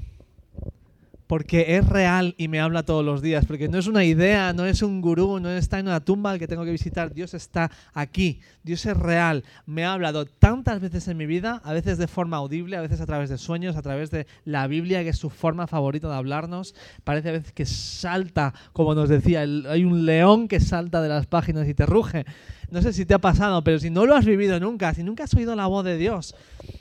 [1.27, 4.65] Porque es real y me habla todos los días, porque no es una idea, no
[4.65, 7.71] es un gurú, no está en una tumba al que tengo que visitar, Dios está
[7.93, 12.07] aquí, Dios es real, me ha hablado tantas veces en mi vida, a veces de
[12.07, 15.17] forma audible, a veces a través de sueños, a través de la Biblia, que es
[15.17, 20.05] su forma favorita de hablarnos, parece a veces que salta, como nos decía, hay un
[20.05, 22.25] león que salta de las páginas y te ruge.
[22.69, 25.25] No sé si te ha pasado, pero si no lo has vivido nunca, si nunca
[25.25, 26.35] has oído la voz de Dios,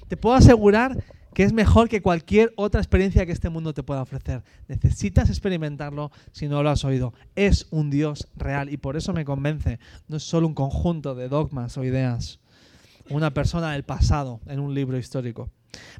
[0.08, 0.96] te puedo asegurar
[1.34, 4.42] que es mejor que cualquier otra experiencia que este mundo te pueda ofrecer.
[4.68, 7.14] Necesitas experimentarlo si no lo has oído.
[7.34, 9.78] Es un Dios real y por eso me convence.
[10.08, 12.38] No es solo un conjunto de dogmas o ideas.
[13.08, 15.50] Una persona del pasado en un libro histórico.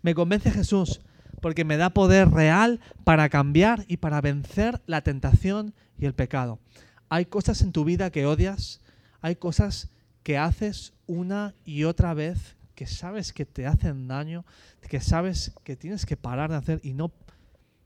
[0.02, 1.00] Me convence Jesús
[1.40, 6.60] porque me da poder real para cambiar y para vencer la tentación y el pecado.
[7.08, 8.80] Hay cosas en tu vida que odias,
[9.20, 9.90] hay cosas
[10.22, 14.44] que haces una y otra vez que sabes que te hacen daño,
[14.88, 17.12] que sabes que tienes que parar de hacer y no...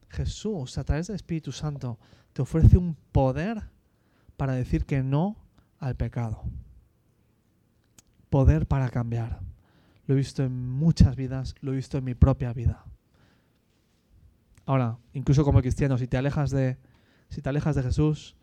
[0.09, 1.99] Jesús, a través del Espíritu Santo,
[2.33, 3.63] te ofrece un poder
[4.37, 5.37] para decir que no
[5.79, 6.43] al pecado.
[8.31, 9.41] Poder para cambiar.
[10.07, 12.85] Lo he visto en muchas vidas, lo he visto en mi propia vida.
[14.65, 16.77] Ahora, incluso como cristiano, si te alejas de,
[17.29, 18.37] si te alejas de Jesús,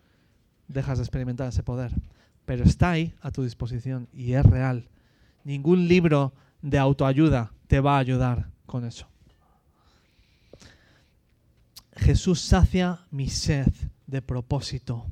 [0.68, 1.92] dejas de experimentar ese poder.
[2.44, 4.88] Pero está ahí a tu disposición y es real.
[5.44, 9.06] Ningún libro de autoayuda te va a ayudar con eso.
[11.96, 13.72] Jesús sacia mi sed
[14.06, 15.06] de propósito,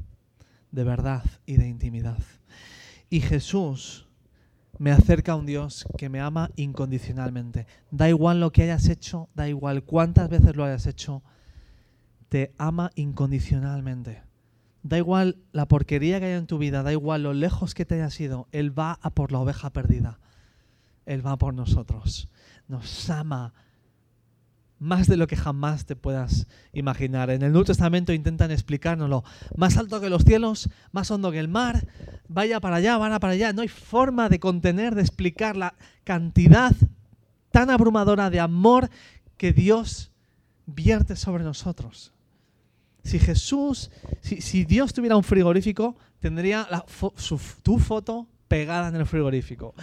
[0.70, 2.18] de verdad y de intimidad.
[3.08, 4.08] Y Jesús
[4.78, 7.66] me acerca a un Dios que me ama incondicionalmente.
[7.90, 11.22] Da igual lo que hayas hecho, da igual cuántas veces lo hayas hecho,
[12.28, 14.22] te ama incondicionalmente.
[14.82, 17.94] Da igual la porquería que haya en tu vida, da igual lo lejos que te
[17.94, 20.18] hayas ido, Él va a por la oveja perdida.
[21.06, 22.28] Él va por nosotros.
[22.68, 23.52] Nos ama
[24.82, 27.30] más de lo que jamás te puedas imaginar.
[27.30, 29.22] En el Nuevo Testamento intentan explicárnoslo.
[29.56, 31.86] Más alto que los cielos, más hondo que el mar.
[32.26, 33.52] Vaya para allá, vaya para allá.
[33.52, 36.74] No hay forma de contener, de explicar la cantidad
[37.52, 38.90] tan abrumadora de amor
[39.36, 40.10] que Dios
[40.66, 42.11] vierte sobre nosotros.
[43.04, 46.68] Si Jesús, si, Dios tuviera un frigorífico, tendría
[47.62, 49.74] tu foto pegada en el frigorífico.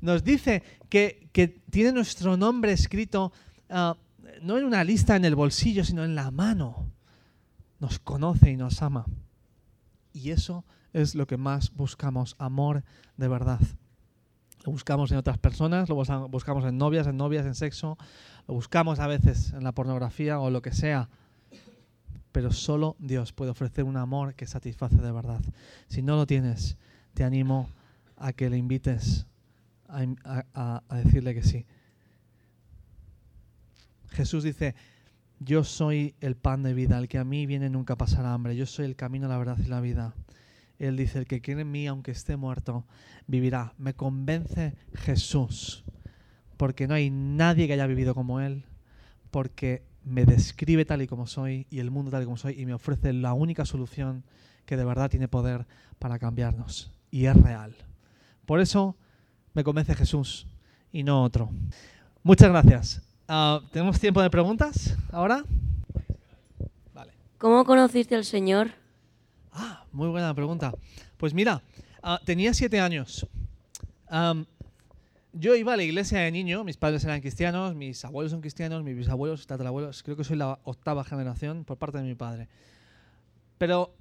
[0.00, 1.30] Nos dice que,
[1.70, 3.32] tiene nuestro nombre escrito
[3.70, 3.96] ah,
[4.42, 6.90] no en una lista en el bolsillo, sino en la mano.
[7.78, 9.06] Nos conoce y nos ama.
[10.12, 12.84] Y eso es lo que más buscamos, amor
[13.16, 13.60] de verdad.
[14.64, 17.98] Lo buscamos en otras personas, lo buscamos en novias, en novias, en sexo,
[18.48, 21.08] lo buscamos a veces en la pornografía o lo que sea.
[22.36, 25.40] Pero solo Dios puede ofrecer un amor que satisface de verdad.
[25.88, 26.76] Si no lo tienes,
[27.14, 27.70] te animo
[28.18, 29.24] a que le invites
[29.88, 31.64] a, decirle que sí.
[34.10, 34.74] Jesús dice,
[35.40, 38.66] yo soy el pan de vida, el que a mí viene nunca pasará hambre, yo
[38.66, 40.14] soy el camino, la verdad y la vida.
[40.78, 42.84] Él dice, el que quiere en mí, aunque esté muerto,
[43.26, 43.72] vivirá.
[43.78, 45.84] Me convence Jesús,
[46.58, 48.66] porque no hay nadie que haya vivido como Él,
[49.30, 52.64] porque me describe tal y como soy y el mundo tal y como soy y
[52.64, 54.22] me ofrece la única solución
[54.64, 55.66] que de verdad tiene poder
[55.98, 56.92] para cambiarnos.
[57.10, 57.74] Y es real.
[58.46, 58.96] Por eso
[59.52, 60.46] me convence Jesús
[60.92, 61.50] y no otro.
[62.22, 63.02] Muchas gracias.
[63.26, 65.44] Ah, ¿Tenemos tiempo de preguntas ahora?
[66.94, 67.12] Vale.
[67.38, 68.70] ¿Cómo conociste al Señor?
[69.52, 70.72] Ah, muy buena pregunta.
[71.16, 71.62] Pues mira,
[72.02, 73.26] ah, tenía siete años.
[75.38, 78.82] Yo iba a la iglesia de niño, mis padres eran cristianos, mis abuelos son cristianos,
[78.82, 82.48] mis bisabuelos, tatarabuelos, creo que soy la octava generación por parte de mi padre.
[83.58, 83.94] pero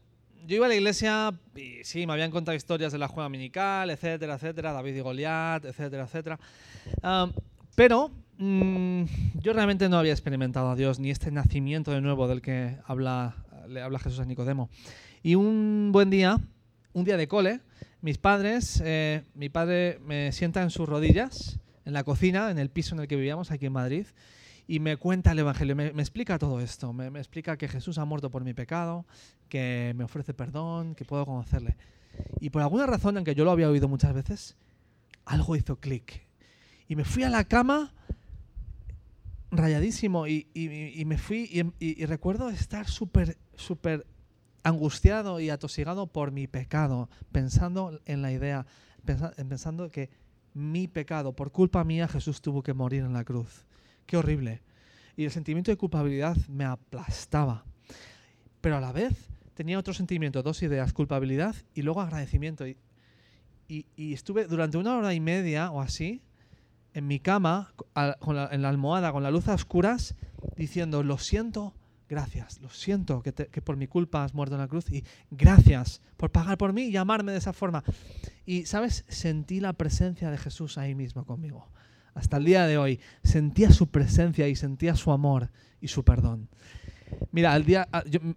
[0.47, 3.89] yo iba a la iglesia y sí, me habían contado historias de la juega dominical,
[3.89, 6.39] etcétera, etcétera, David y Goliat, etcétera, etcétera.
[7.75, 9.03] pero mm,
[9.41, 13.35] yo realmente no había experimentado a Dios ni este nacimiento de nuevo del que habla,
[13.67, 14.69] le habla Jesús a Nicodemo.
[15.23, 16.37] Y un buen día,
[16.93, 17.61] un día de cole,
[18.05, 22.69] mis padres, eh, mi padre me sienta en sus rodillas, en la cocina, en el
[22.69, 24.05] piso en el que vivíamos aquí en Madrid,
[24.67, 28.29] y me cuenta el Evangelio, me, explica todo esto, me, explica que Jesús ha muerto
[28.29, 29.07] por mi pecado,
[29.49, 31.77] que me ofrece perdón, que puedo conocerle.
[32.39, 34.55] Y por alguna razón, aunque yo lo había oído muchas veces,
[35.25, 36.27] algo hizo clic.
[36.87, 37.91] Y me fui a la cama
[39.49, 40.45] rayadísimo y,
[41.07, 44.05] me fui y, recuerdo estar súper, súper
[44.65, 48.65] angustiado y atosigado por mi pecado, pensando en la idea,
[49.05, 50.09] pensando que
[50.55, 53.67] mi pecado, por culpa mía, Jesús tuvo que morir en la cruz.
[54.07, 54.63] Qué horrible.
[55.15, 57.63] Y el sentimiento de culpabilidad me aplastaba.
[58.59, 62.65] Pero a la vez tenía otro sentimiento, dos ideas, culpabilidad y luego agradecimiento.
[62.67, 62.75] Y,
[63.97, 66.23] estuve durante una hora y media o así
[66.95, 70.15] en mi cama, en la almohada, con la luz a oscuras,
[70.55, 71.74] diciendo, lo siento,
[72.07, 76.01] gracias, lo siento que, que, por mi culpa has muerto en la cruz y gracias
[76.17, 77.83] por pagar por mí y amarme de esa forma.
[78.45, 79.05] Y, ¿sabes?
[79.07, 81.67] Sentí la presencia de Jesús ahí mismo conmigo
[82.15, 85.49] hasta el día de hoy, sentía su presencia y sentía su amor
[85.81, 86.47] y su perdón.
[87.31, 87.87] Mira, al día,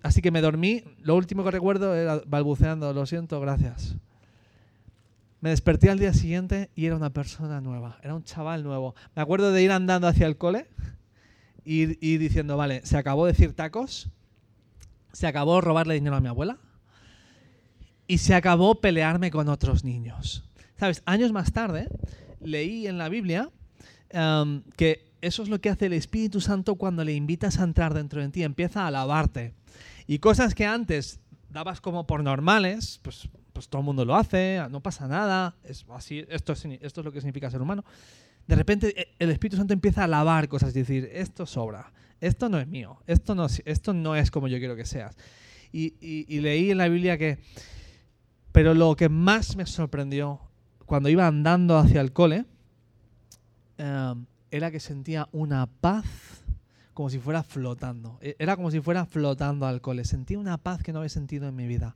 [0.02, 3.96] así que me dormí, lo último que recuerdo era balbuceando, lo siento, gracias.
[5.40, 8.96] Me desperté al día siguiente y era una persona nueva, era un chaval nuevo.
[9.14, 10.66] Me acuerdo de ir andando hacia el cole
[11.64, 14.09] y diciendo, vale, se acabó decir tacos,
[15.12, 16.59] se acabó robarle dinero a mi abuela
[18.07, 20.44] y se acabó pelearme con otros niños.
[20.77, 21.03] ¿Sabes?
[21.07, 21.88] Años más tarde
[22.40, 23.51] leí en la Biblia
[24.77, 28.23] que eso es lo que hace el Espíritu Santo cuando le invitas a entrar dentro
[28.23, 29.55] de ti, empieza a alabarte.
[30.07, 34.62] Y cosas que antes dabas como por normales, pues, pues todo el mundo lo hace,
[34.71, 37.85] no pasa nada, es así, esto, es, esto es lo que significa ser humano.
[38.48, 42.48] De repente e, el Espíritu Santo empieza a alabar cosas y decir, esto sobra, esto
[42.48, 45.16] no es mío, esto no, esto no es como yo quiero que seas.
[45.70, 47.38] Y, y leí en la Biblia que,
[48.50, 50.40] pero lo que más me sorprendió
[50.87, 52.46] cuando iba andando hacia el cole,
[53.78, 56.04] Em, era que sentía una paz
[56.94, 58.18] como si fuera flotando.
[58.20, 60.04] E, era como si fuera flotando al cole.
[60.04, 61.94] Sentía una paz que no había sentido en mi vida.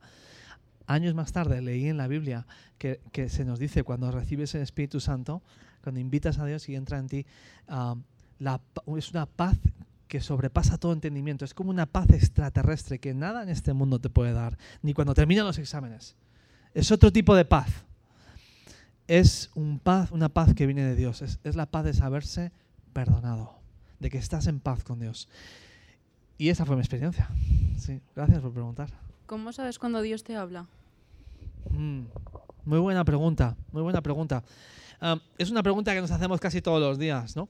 [0.86, 2.46] Años más tarde leí en la Biblia
[2.78, 5.42] que, se nos dice cuando recibes el Espíritu Santo,
[5.82, 7.26] cuando invitas a Dios y entra en ti,
[8.38, 8.60] la,
[8.96, 9.58] es una paz
[10.08, 11.44] que sobrepasa todo entendimiento.
[11.44, 15.14] Es como una paz extraterrestre que nada en este mundo te puede dar, ni cuando
[15.14, 16.16] terminan los exámenes.
[16.74, 17.84] Es otro tipo de paz
[19.12, 21.22] es un paz, una paz que viene de Dios.
[21.22, 22.52] Es, la paz de saberse
[22.92, 23.54] perdonado,
[24.00, 25.28] de que estás en paz con Dios.
[26.38, 27.28] Y esa fue mi experiencia.
[27.78, 28.88] Sí, gracias por preguntar.
[29.26, 30.66] ¿Cómo sabes cuando Dios te habla?
[31.70, 32.04] Mm,
[32.64, 34.42] muy buena pregunta, muy buena pregunta.
[35.38, 37.48] Es una pregunta que nos hacemos casi todos los días, ¿no?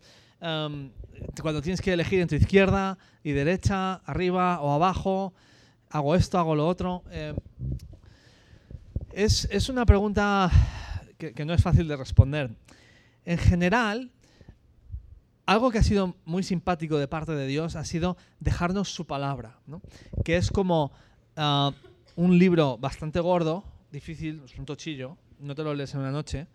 [1.41, 5.33] cuando tienes que elegir entre izquierda y derecha, arriba o abajo,
[5.91, 7.05] hago esto, hago lo otro.
[7.11, 7.37] Em,
[9.13, 10.51] es, es una pregunta
[11.17, 12.51] que, no es fácil de responder.
[13.25, 14.11] En general,
[15.47, 19.61] algo que ha sido muy simpático de parte de Dios ha sido dejarnos su palabra,
[20.25, 20.91] que es como
[21.37, 21.73] ah,
[22.17, 26.49] un libro bastante gordo, difícil, es un tochillo, no te lo lees en una noche,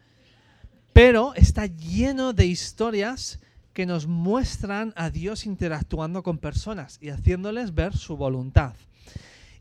[0.97, 3.39] pero está lleno de historias
[3.73, 8.73] que nos muestran a Dios interactuando con personas y haciéndoles ver su voluntad.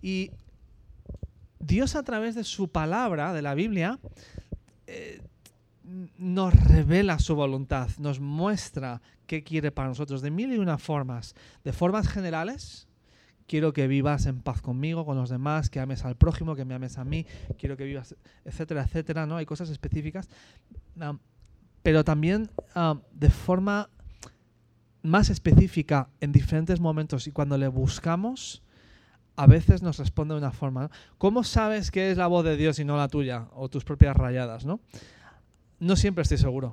[0.01, 0.31] Y
[1.59, 3.99] Dios a través de su palabra, de la Biblia,
[4.87, 5.21] eh,
[6.17, 11.35] nos revela su voluntad, nos muestra qué quiere para nosotros de mil y una formas.
[11.65, 12.86] De formas generales,
[13.47, 16.75] quiero que vivas en paz conmigo, con los demás, que ames al prójimo, que me
[16.75, 17.27] ames a mí,
[17.59, 19.37] quiero que vivas, etcétera, etcétera, ¿no?
[19.37, 20.29] Hay cosas específicas.
[21.83, 22.51] pero también
[23.13, 23.89] de forma
[25.03, 28.63] más específica en diferentes momentos y cuando le buscamos,
[29.37, 30.91] a veces nos responde de una forma.
[31.19, 34.17] ¿Cómo sabes que es la voz de Dios y no la tuya o tus propias
[34.17, 34.65] rayadas?
[34.65, 34.81] No,
[35.79, 36.73] no siempre estoy seguro.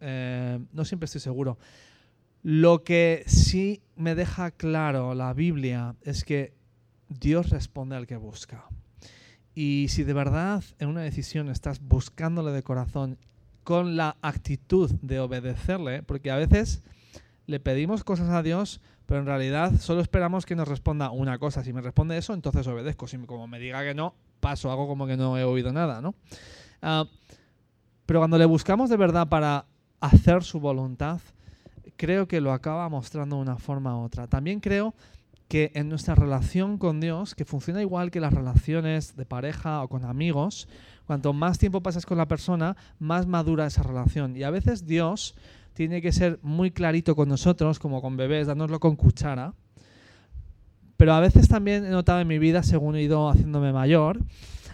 [0.00, 1.58] Eh, no siempre estoy seguro.
[2.42, 6.54] Lo que sí me deja claro la Biblia es que
[7.08, 8.64] Dios responde al que busca.
[9.54, 13.18] Y si de verdad en una decisión estás buscándole de corazón
[13.64, 16.82] con la actitud de obedecerle, porque a veces
[17.46, 21.62] le pedimos cosas a Dios pero en realidad solo esperamos que nos responda una cosa.
[21.62, 23.06] Si me responde eso, entonces obedezco.
[23.06, 26.14] Si como me diga que no, paso, hago como que no he oído nada, ¿no?
[26.80, 27.04] Ah,
[28.06, 29.66] pero cuando le buscamos de verdad para
[30.00, 31.20] hacer su voluntad,
[32.02, 34.26] creo que lo acaba mostrando de una forma u otra.
[34.26, 34.92] También creo
[35.46, 39.88] que en nuestra relación con Dios, que funciona igual que las relaciones de pareja o
[39.88, 40.66] con amigos,
[41.06, 44.36] cuanto más tiempo pasas con la persona, más madura esa relación.
[44.36, 45.36] Y a veces Dios
[45.74, 49.54] tiene que ser muy clarito con nosotros, como con bebés, dándonoslo con cuchara.
[50.96, 54.18] Pero a veces también he notado en mi vida, según he ido haciéndome mayor,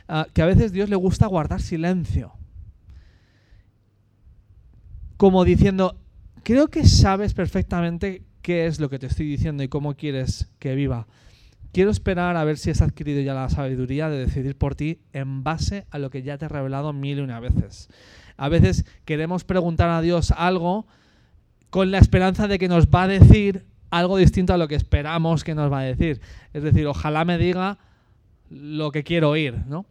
[0.08, 2.32] ah, que a veces Dios le gusta guardar silencio.
[5.18, 5.98] Como diciendo,
[6.42, 10.74] creo que sabes perfectamente qué es lo que te estoy diciendo y cómo quieres que
[10.74, 11.06] viva.
[11.72, 15.44] Quiero esperar a ver si has adquirido ya la sabiduría de decidir por ti en
[15.44, 17.88] base a lo que ya te he revelado mil y una veces.
[18.36, 20.86] A veces queremos preguntar a Dios algo
[21.70, 25.44] con la esperanza de que nos va a decir algo distinto a lo que esperamos
[25.44, 26.20] que nos va a decir.
[26.52, 27.78] Es decir, ojalá me diga
[28.50, 29.84] lo que quiero oír, ¿no?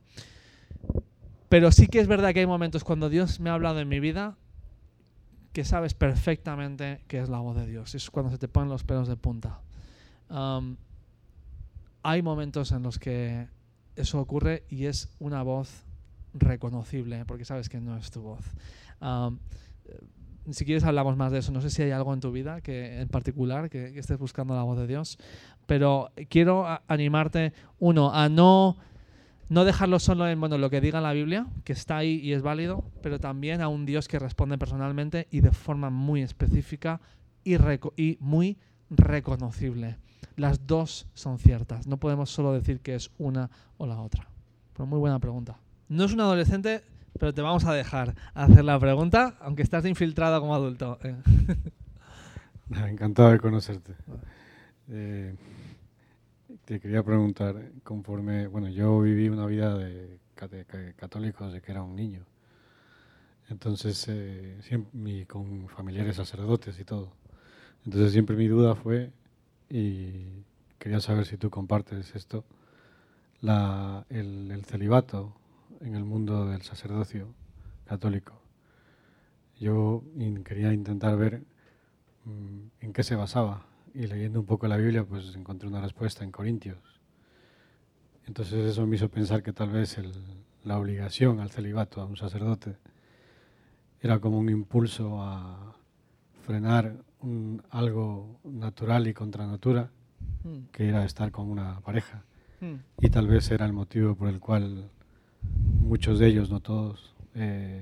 [1.50, 4.00] Pero sí que es verdad que hay momentos cuando Dios me ha hablado en mi
[4.00, 4.36] vida
[5.58, 7.96] que sabes perfectamente que es la voz de Dios.
[7.96, 9.60] Es cuando se te ponen los pelos de punta.
[12.04, 13.48] hay momentos en los que
[13.96, 15.84] eso ocurre y es una voz
[16.36, 18.46] reconocible, porque sabes que no es tu voz.
[20.52, 21.52] si quieres hablamos más de eso.
[21.52, 24.62] No sé si hay algo en tu vida que en particular que, estés buscando la
[24.62, 25.18] voz de Dios,
[25.66, 28.78] pero quiero animarte, uno, a no
[29.50, 32.42] no dejarlo solo en bueno, lo que diga la Biblia, que está ahí y es
[32.42, 37.00] válido, pero también a un Dios que responde personalmente y de forma muy específica
[37.44, 37.56] y,
[37.96, 38.58] y muy
[38.90, 39.98] reconocible.
[40.36, 41.88] Las dos son ciertas.
[41.88, 44.28] No podemos solo decir que es una o la otra.
[44.74, 45.58] Pero muy buena pregunta.
[45.90, 46.84] No es un adolescente,
[47.18, 51.00] pero te vamos a dejar hacer la pregunta, aunque estás infiltrado como adulto.
[51.04, 51.16] Eh.
[52.90, 53.94] Encantado de conocerte.
[54.90, 55.36] Eh,
[56.68, 60.20] te quería preguntar, conforme, bueno, yo viví una vida de,
[60.98, 62.26] católico desde que era un niño.
[63.48, 67.14] Entonces, eh, siempre, con familiares sacerdotes y todo.
[67.86, 69.14] Entonces, siempre mi duda fue,
[69.70, 70.44] y
[70.78, 72.44] quería saber si tú compartes esto,
[73.40, 75.38] la, el, celibato
[75.80, 77.30] en el mundo del sacerdocio
[77.86, 78.42] católico.
[79.58, 80.04] Yo
[80.44, 81.44] quería intentar ver
[82.26, 86.24] mm, en qué se basaba y leyendo un poco la Biblia, pues encontré una respuesta
[86.24, 86.78] en Corintios.
[88.28, 89.98] Entonces eso me hizo pensar que tal vez
[90.64, 92.78] la obligación al celibato a un sacerdote
[94.00, 95.76] era como un impulso a
[96.46, 96.96] frenar
[97.72, 99.90] algo natural y contra natura,
[100.44, 100.68] hmm.
[100.72, 102.24] que era estar con una pareja.
[102.62, 102.76] Hmm.
[103.02, 104.92] Y tal vez era el motivo por el cual
[105.82, 107.82] muchos de ellos, no todos, eh,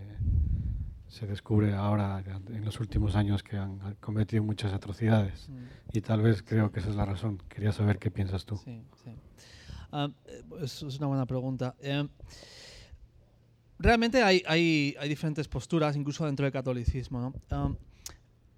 [1.15, 5.47] se descubre ahora en los últimos años que han cometido muchas atrocidades.
[5.47, 5.63] Mm.
[5.93, 7.41] Y tal vez creo que esa es la razón.
[7.47, 8.57] Quería saber qué piensas tú.
[8.57, 9.11] Sí, sí.
[9.93, 10.09] Ah,
[10.61, 11.73] es, una buena pregunta.
[11.79, 12.05] Eh,
[13.79, 17.21] realmente hay, hay, hay, diferentes posturas, incluso dentro del catolicismo.
[17.21, 17.33] ¿no?
[17.49, 17.71] Ah,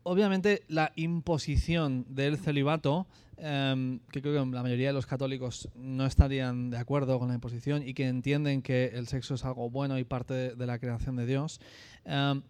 [0.07, 6.05] obviamente la imposición del celibato, em, que creo que la mayoría de los católicos no
[6.05, 9.99] estarían de acuerdo con la imposición y que entienden que el sexo es algo bueno
[9.99, 11.59] y parte de, la creación de Dios.
[12.05, 12.41] Em,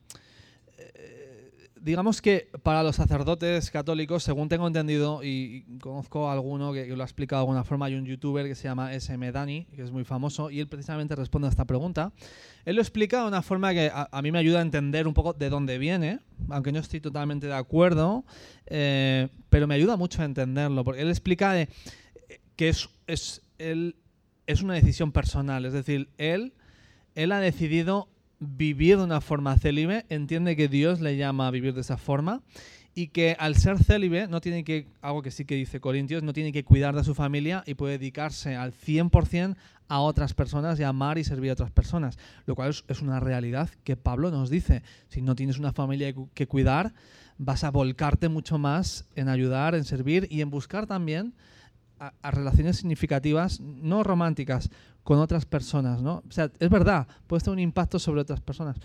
[1.81, 7.01] digamos que para los sacerdotes católicos, según tengo entendido, y conozco a alguno que, lo
[7.03, 9.91] ha explicado de alguna forma, hay un youtuber que se llama SM Dani, que es
[9.91, 12.11] muy famoso, y él precisamente responde a esta pregunta.
[12.65, 15.33] Él lo explica de una forma que a, mí me ayuda a entender un poco
[15.33, 16.19] de dónde viene,
[16.49, 18.25] aunque no estoy totalmente de acuerdo,
[18.65, 21.67] eh, pero me ayuda mucho a entenderlo, porque él explica
[22.55, 23.95] que es, es, él,
[24.45, 26.53] es una decisión personal, es decir, él,
[27.15, 28.09] él ha decidido
[28.39, 32.41] vivir de una forma célibe, entiende que Dios le llama a vivir de esa forma
[32.93, 36.33] y que al ser célibe no tiene que, algo que sí que dice Corintios, no
[36.33, 39.55] tiene que cuidar de su familia y puede dedicarse al 100%
[39.87, 43.69] a otras personas y amar y servir a otras personas, lo cual es, una realidad
[43.83, 46.93] que Pablo nos dice, si no tienes una familia que cuidar,
[47.37, 51.33] vas a volcarte mucho más en ayudar, en servir y en buscar también
[51.99, 54.69] a, relaciones significativas, no románticas,
[55.03, 56.23] con otras personas, ¿no?
[56.27, 58.77] O sea, es verdad, puede tener un impacto sobre otras personas.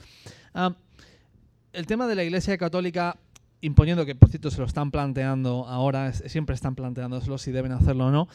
[1.73, 3.17] el tema de la Iglesia Católica
[3.63, 8.07] imponiendo que por cierto se lo están planteando ahora, siempre están planteándoselo si deben hacerlo
[8.07, 8.29] o no.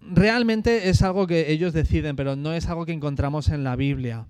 [0.00, 4.26] realmente es algo que ellos deciden, pero no es algo que encontramos en la Biblia.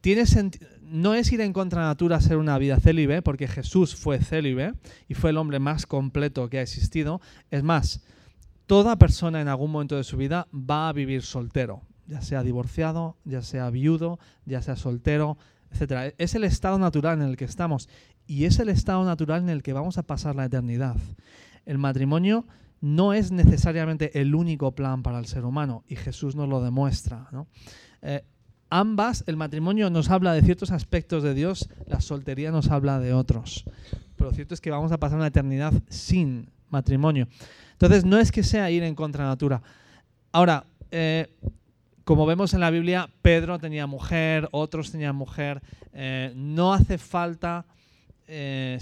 [0.00, 0.26] Tiene
[0.90, 4.74] no es ir en contra de natura ser una vida célibe, porque Jesús fue célibe
[5.08, 7.20] y fue el hombre más completo que ha existido.
[7.50, 8.02] Es más,
[8.66, 13.16] toda persona en algún momento de su vida va a vivir soltero, ya sea divorciado,
[13.24, 15.38] ya sea viudo, ya sea soltero,
[15.72, 16.14] etc.
[16.18, 17.88] Es el estado natural en el que estamos
[18.26, 20.96] y es el estado natural en el que vamos a pasar la eternidad.
[21.64, 22.46] El matrimonio
[22.80, 27.28] no es necesariamente el único plan para el ser humano y Jesús nos lo demuestra.
[27.32, 27.48] ¿no?
[28.02, 28.24] Eh,
[28.70, 33.12] ambas, el matrimonio nos habla de ciertos aspectos de Dios, la soltería nos habla de
[33.12, 33.64] otros.
[34.16, 37.28] Pero lo cierto es que vamos a pasar una eternidad sin matrimonio.
[37.72, 39.62] Entonces, no es que sea ir en contra de natura.
[40.32, 41.28] Ahora, eh,
[42.04, 45.62] como vemos en la Biblia, Pedro tenía mujer, otros tenían mujer.
[45.92, 47.66] Eh, no hace falta,
[48.26, 48.78] eh,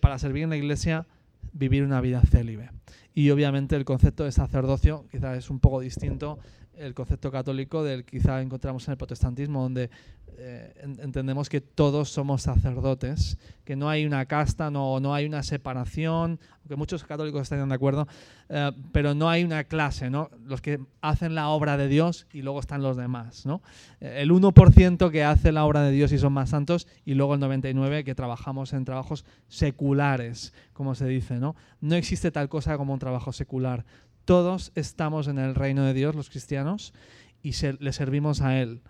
[0.00, 1.06] para servir en la iglesia,
[1.52, 2.70] vivir una vida célibe.
[3.14, 6.38] Y obviamente el concepto de sacerdocio quizás es un poco distinto
[6.80, 9.90] el concepto católico del quizá encontramos en el protestantismo, donde
[10.38, 15.42] eh, entendemos que todos somos sacerdotes, que no hay una casta, no, no hay una
[15.42, 18.08] separación, aunque muchos católicos están de acuerdo,
[18.48, 20.30] eh, pero no hay una clase, ¿no?
[20.46, 23.60] Los que hacen la obra de Dios y luego están los demás, ¿no?
[24.00, 27.40] El 1% que hace la obra de Dios y son más santos y luego el
[27.40, 31.54] 99% que trabajamos en trabajos seculares, como se dice, ¿no?
[31.82, 33.84] No existe tal cosa como un trabajo secular.
[34.30, 36.94] Todos estamos en el reino de Dios, los cristianos,
[37.42, 37.50] y
[37.80, 38.80] le servimos a Él.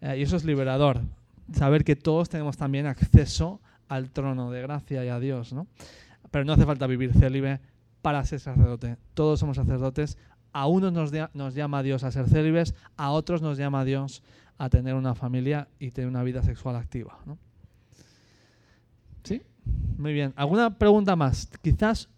[0.00, 1.02] Eh, y eso es liberador,
[1.52, 5.68] saber que todos tenemos también acceso al trono de gracia y a Dios, ¿no?
[6.32, 7.60] Pero no hace falta vivir célibe
[8.02, 8.96] para ser sacerdote.
[9.14, 10.18] Todos somos sacerdotes.
[10.52, 14.24] A unos nos, nos llama Dios a ser célibes, a otros nos llama Dios
[14.58, 17.20] a tener una familia y tener una vida sexual activa.
[19.22, 19.42] ¿Sí?
[19.96, 20.32] Muy bien.
[20.34, 21.48] ¿Alguna pregunta más?
[21.62, 22.08] Quizás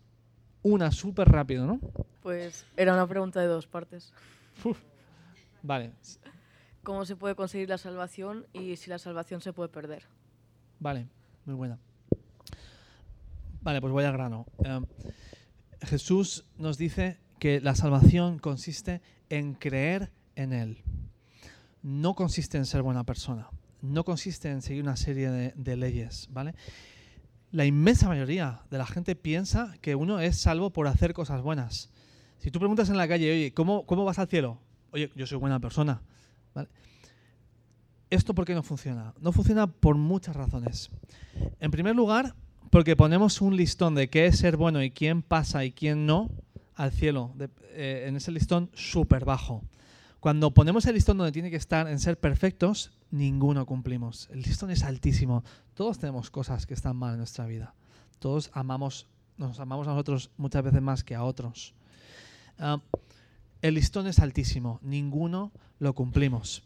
[0.62, 1.80] una súper rápido, ¿no?
[2.22, 4.12] Pues era una pregunta de dos partes.
[5.62, 5.92] Vale.
[6.82, 10.04] ¿Cómo se puede conseguir la salvación y si la salvación se puede perder?
[10.78, 11.08] Vale,
[11.44, 11.78] muy buena.
[13.62, 14.46] Vale, pues voy al grano.
[14.64, 14.86] Em,
[15.82, 20.82] Jesús nos dice que la salvación consiste en creer en Él.
[21.82, 23.48] No consiste en ser buena persona.
[23.82, 26.54] No consiste en seguir una serie de, de leyes, ¿vale?
[27.52, 31.90] La inmensa mayoría de la gente piensa que uno es salvo por hacer cosas buenas.
[32.38, 34.58] Si tú preguntas en la calle, oye, ¿cómo, cómo vas al cielo?
[34.92, 36.00] Oye, yo soy buena persona.
[38.08, 39.14] ¿Esto por qué no funciona?
[39.20, 40.90] No funciona por muchas razones.
[41.60, 42.34] En primer lugar,
[42.70, 46.30] porque ponemos un listón de qué es ser bueno y quién pasa y quién no
[46.74, 47.34] al cielo,
[47.72, 49.62] eh, en ese listón súper bajo.
[50.20, 54.28] Cuando ponemos el listón donde tiene que estar en ser perfectos, ninguno cumplimos.
[54.30, 55.42] El listón es altísimo.
[55.72, 57.74] Todos tenemos cosas que están mal en nuestra vida.
[58.18, 59.06] Todos amamos,
[59.38, 61.72] nos amamos a nosotros muchas veces más que a otros.
[62.58, 62.82] Ah,
[63.62, 66.64] el listón es altísimo, ninguno lo cumplimos.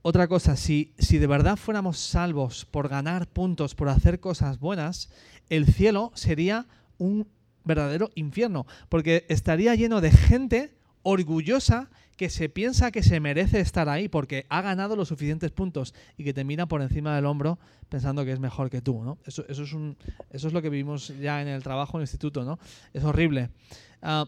[0.00, 5.10] Otra cosa, si, si de verdad fuéramos salvos por ganar puntos, por hacer cosas buenas,
[5.50, 6.66] el cielo sería
[6.96, 7.28] un
[7.64, 13.88] verdadero infierno, porque estaría lleno de gente orgullosa que se piensa que se merece estar
[13.88, 17.58] ahí porque ha ganado los suficientes puntos y que te mira por encima del hombro
[17.88, 19.18] pensando que es mejor que tú, ¿no?
[19.24, 19.96] Eso, eso, es, un,
[20.30, 22.58] eso es lo que vivimos ya en el trabajo en el instituto, ¿no?
[22.92, 23.50] Es horrible.
[24.02, 24.26] Ah,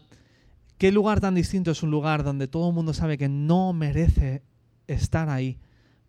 [0.77, 4.43] ¿Qué lugar tan distinto es un lugar donde todo el mundo sabe que no merece
[4.87, 5.57] estar ahí,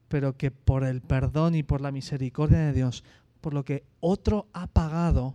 [0.09, 3.05] pero que por el perdón y por la misericordia de Dios,
[3.41, 5.35] por lo que otro ha pagado,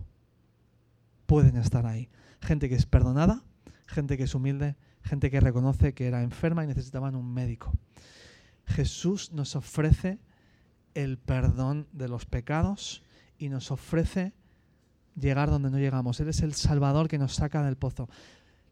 [1.24, 2.10] pueden estar ahí?
[2.42, 3.42] Gente que es perdonada,
[3.86, 7.72] gente que es humilde, gente que reconoce que era enferma y necesitaban un médico.
[8.66, 10.18] Jesús nos ofrece
[10.94, 13.02] el perdón de los pecados
[13.38, 14.32] y nos ofrece
[15.18, 16.20] llegar donde no llegamos.
[16.20, 18.08] Él es el Salvador que nos saca del pozo.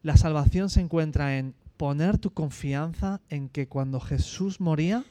[0.01, 5.03] La salvación se encuentra en poner tu confianza en que cuando Jesús moría,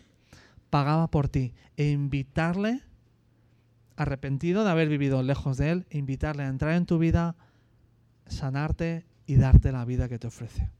[0.70, 2.80] pagaba por ti e invitarle,
[3.96, 7.36] arrepentido de haber vivido lejos de Él, invitarle a entrar en tu vida,
[8.26, 10.70] sanarte y darte la vida que te ofrece.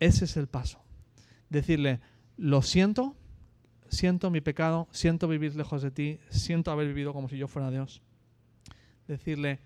[0.00, 0.82] Ese es el paso.
[1.50, 2.00] Decirle,
[2.36, 3.16] lo siento,
[3.88, 7.70] siento mi pecado, siento vivir lejos de ti, siento haber vivido como si yo fuera
[7.70, 8.02] Dios.
[9.06, 9.60] Decirle,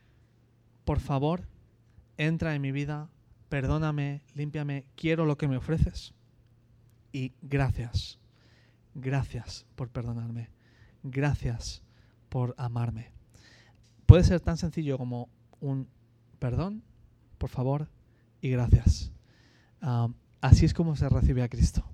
[0.85, 1.47] por favor,
[2.17, 3.09] entra en mi vida,
[3.49, 6.15] perdóname, límpiame, quiero lo que me ofreces.
[7.13, 8.19] Y gracias,
[8.95, 10.51] gracias por perdonarme,
[11.05, 11.83] gracias
[12.29, 13.13] por amarme.
[14.07, 15.29] Puede ser tan sencillo como
[15.61, 15.89] un
[16.41, 16.83] perdón,
[17.39, 17.89] por favor,
[18.41, 19.13] y gracias.
[19.81, 20.09] Ah,
[20.45, 21.87] Así es como se recibe a Cristo.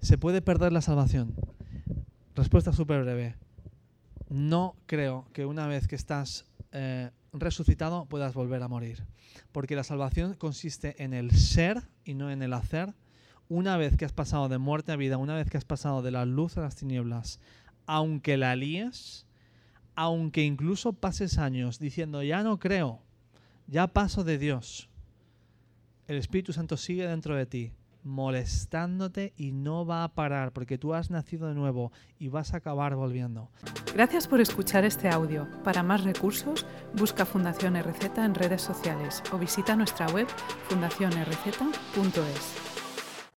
[0.00, 1.32] ¿Se puede perder la salvación?
[2.34, 3.36] Respuesta súper breve.
[4.28, 9.04] No creo que una vez que estás eh, resucitado puedas volver a morir.
[9.52, 12.96] Porque la salvación consiste en el ser y no en el hacer.
[13.48, 16.10] Una vez que has pasado de muerte a vida, una vez que has pasado de
[16.10, 17.38] la luz a las tinieblas,
[17.86, 19.24] aunque la líes,
[19.94, 23.02] aunque incluso pases años diciendo, ya no creo,
[23.68, 24.88] ya paso de Dios,
[26.06, 30.94] el Espíritu Santo sigue dentro de ti, molestándote y no va a parar porque tú
[30.94, 33.50] has nacido de nuevo y vas a acabar volviendo.
[33.94, 35.48] Gracias por escuchar este audio.
[35.64, 40.28] Para más recursos, busca Fundación RZ en redes sociales o visita nuestra web
[40.68, 42.85] fundacionrz.es.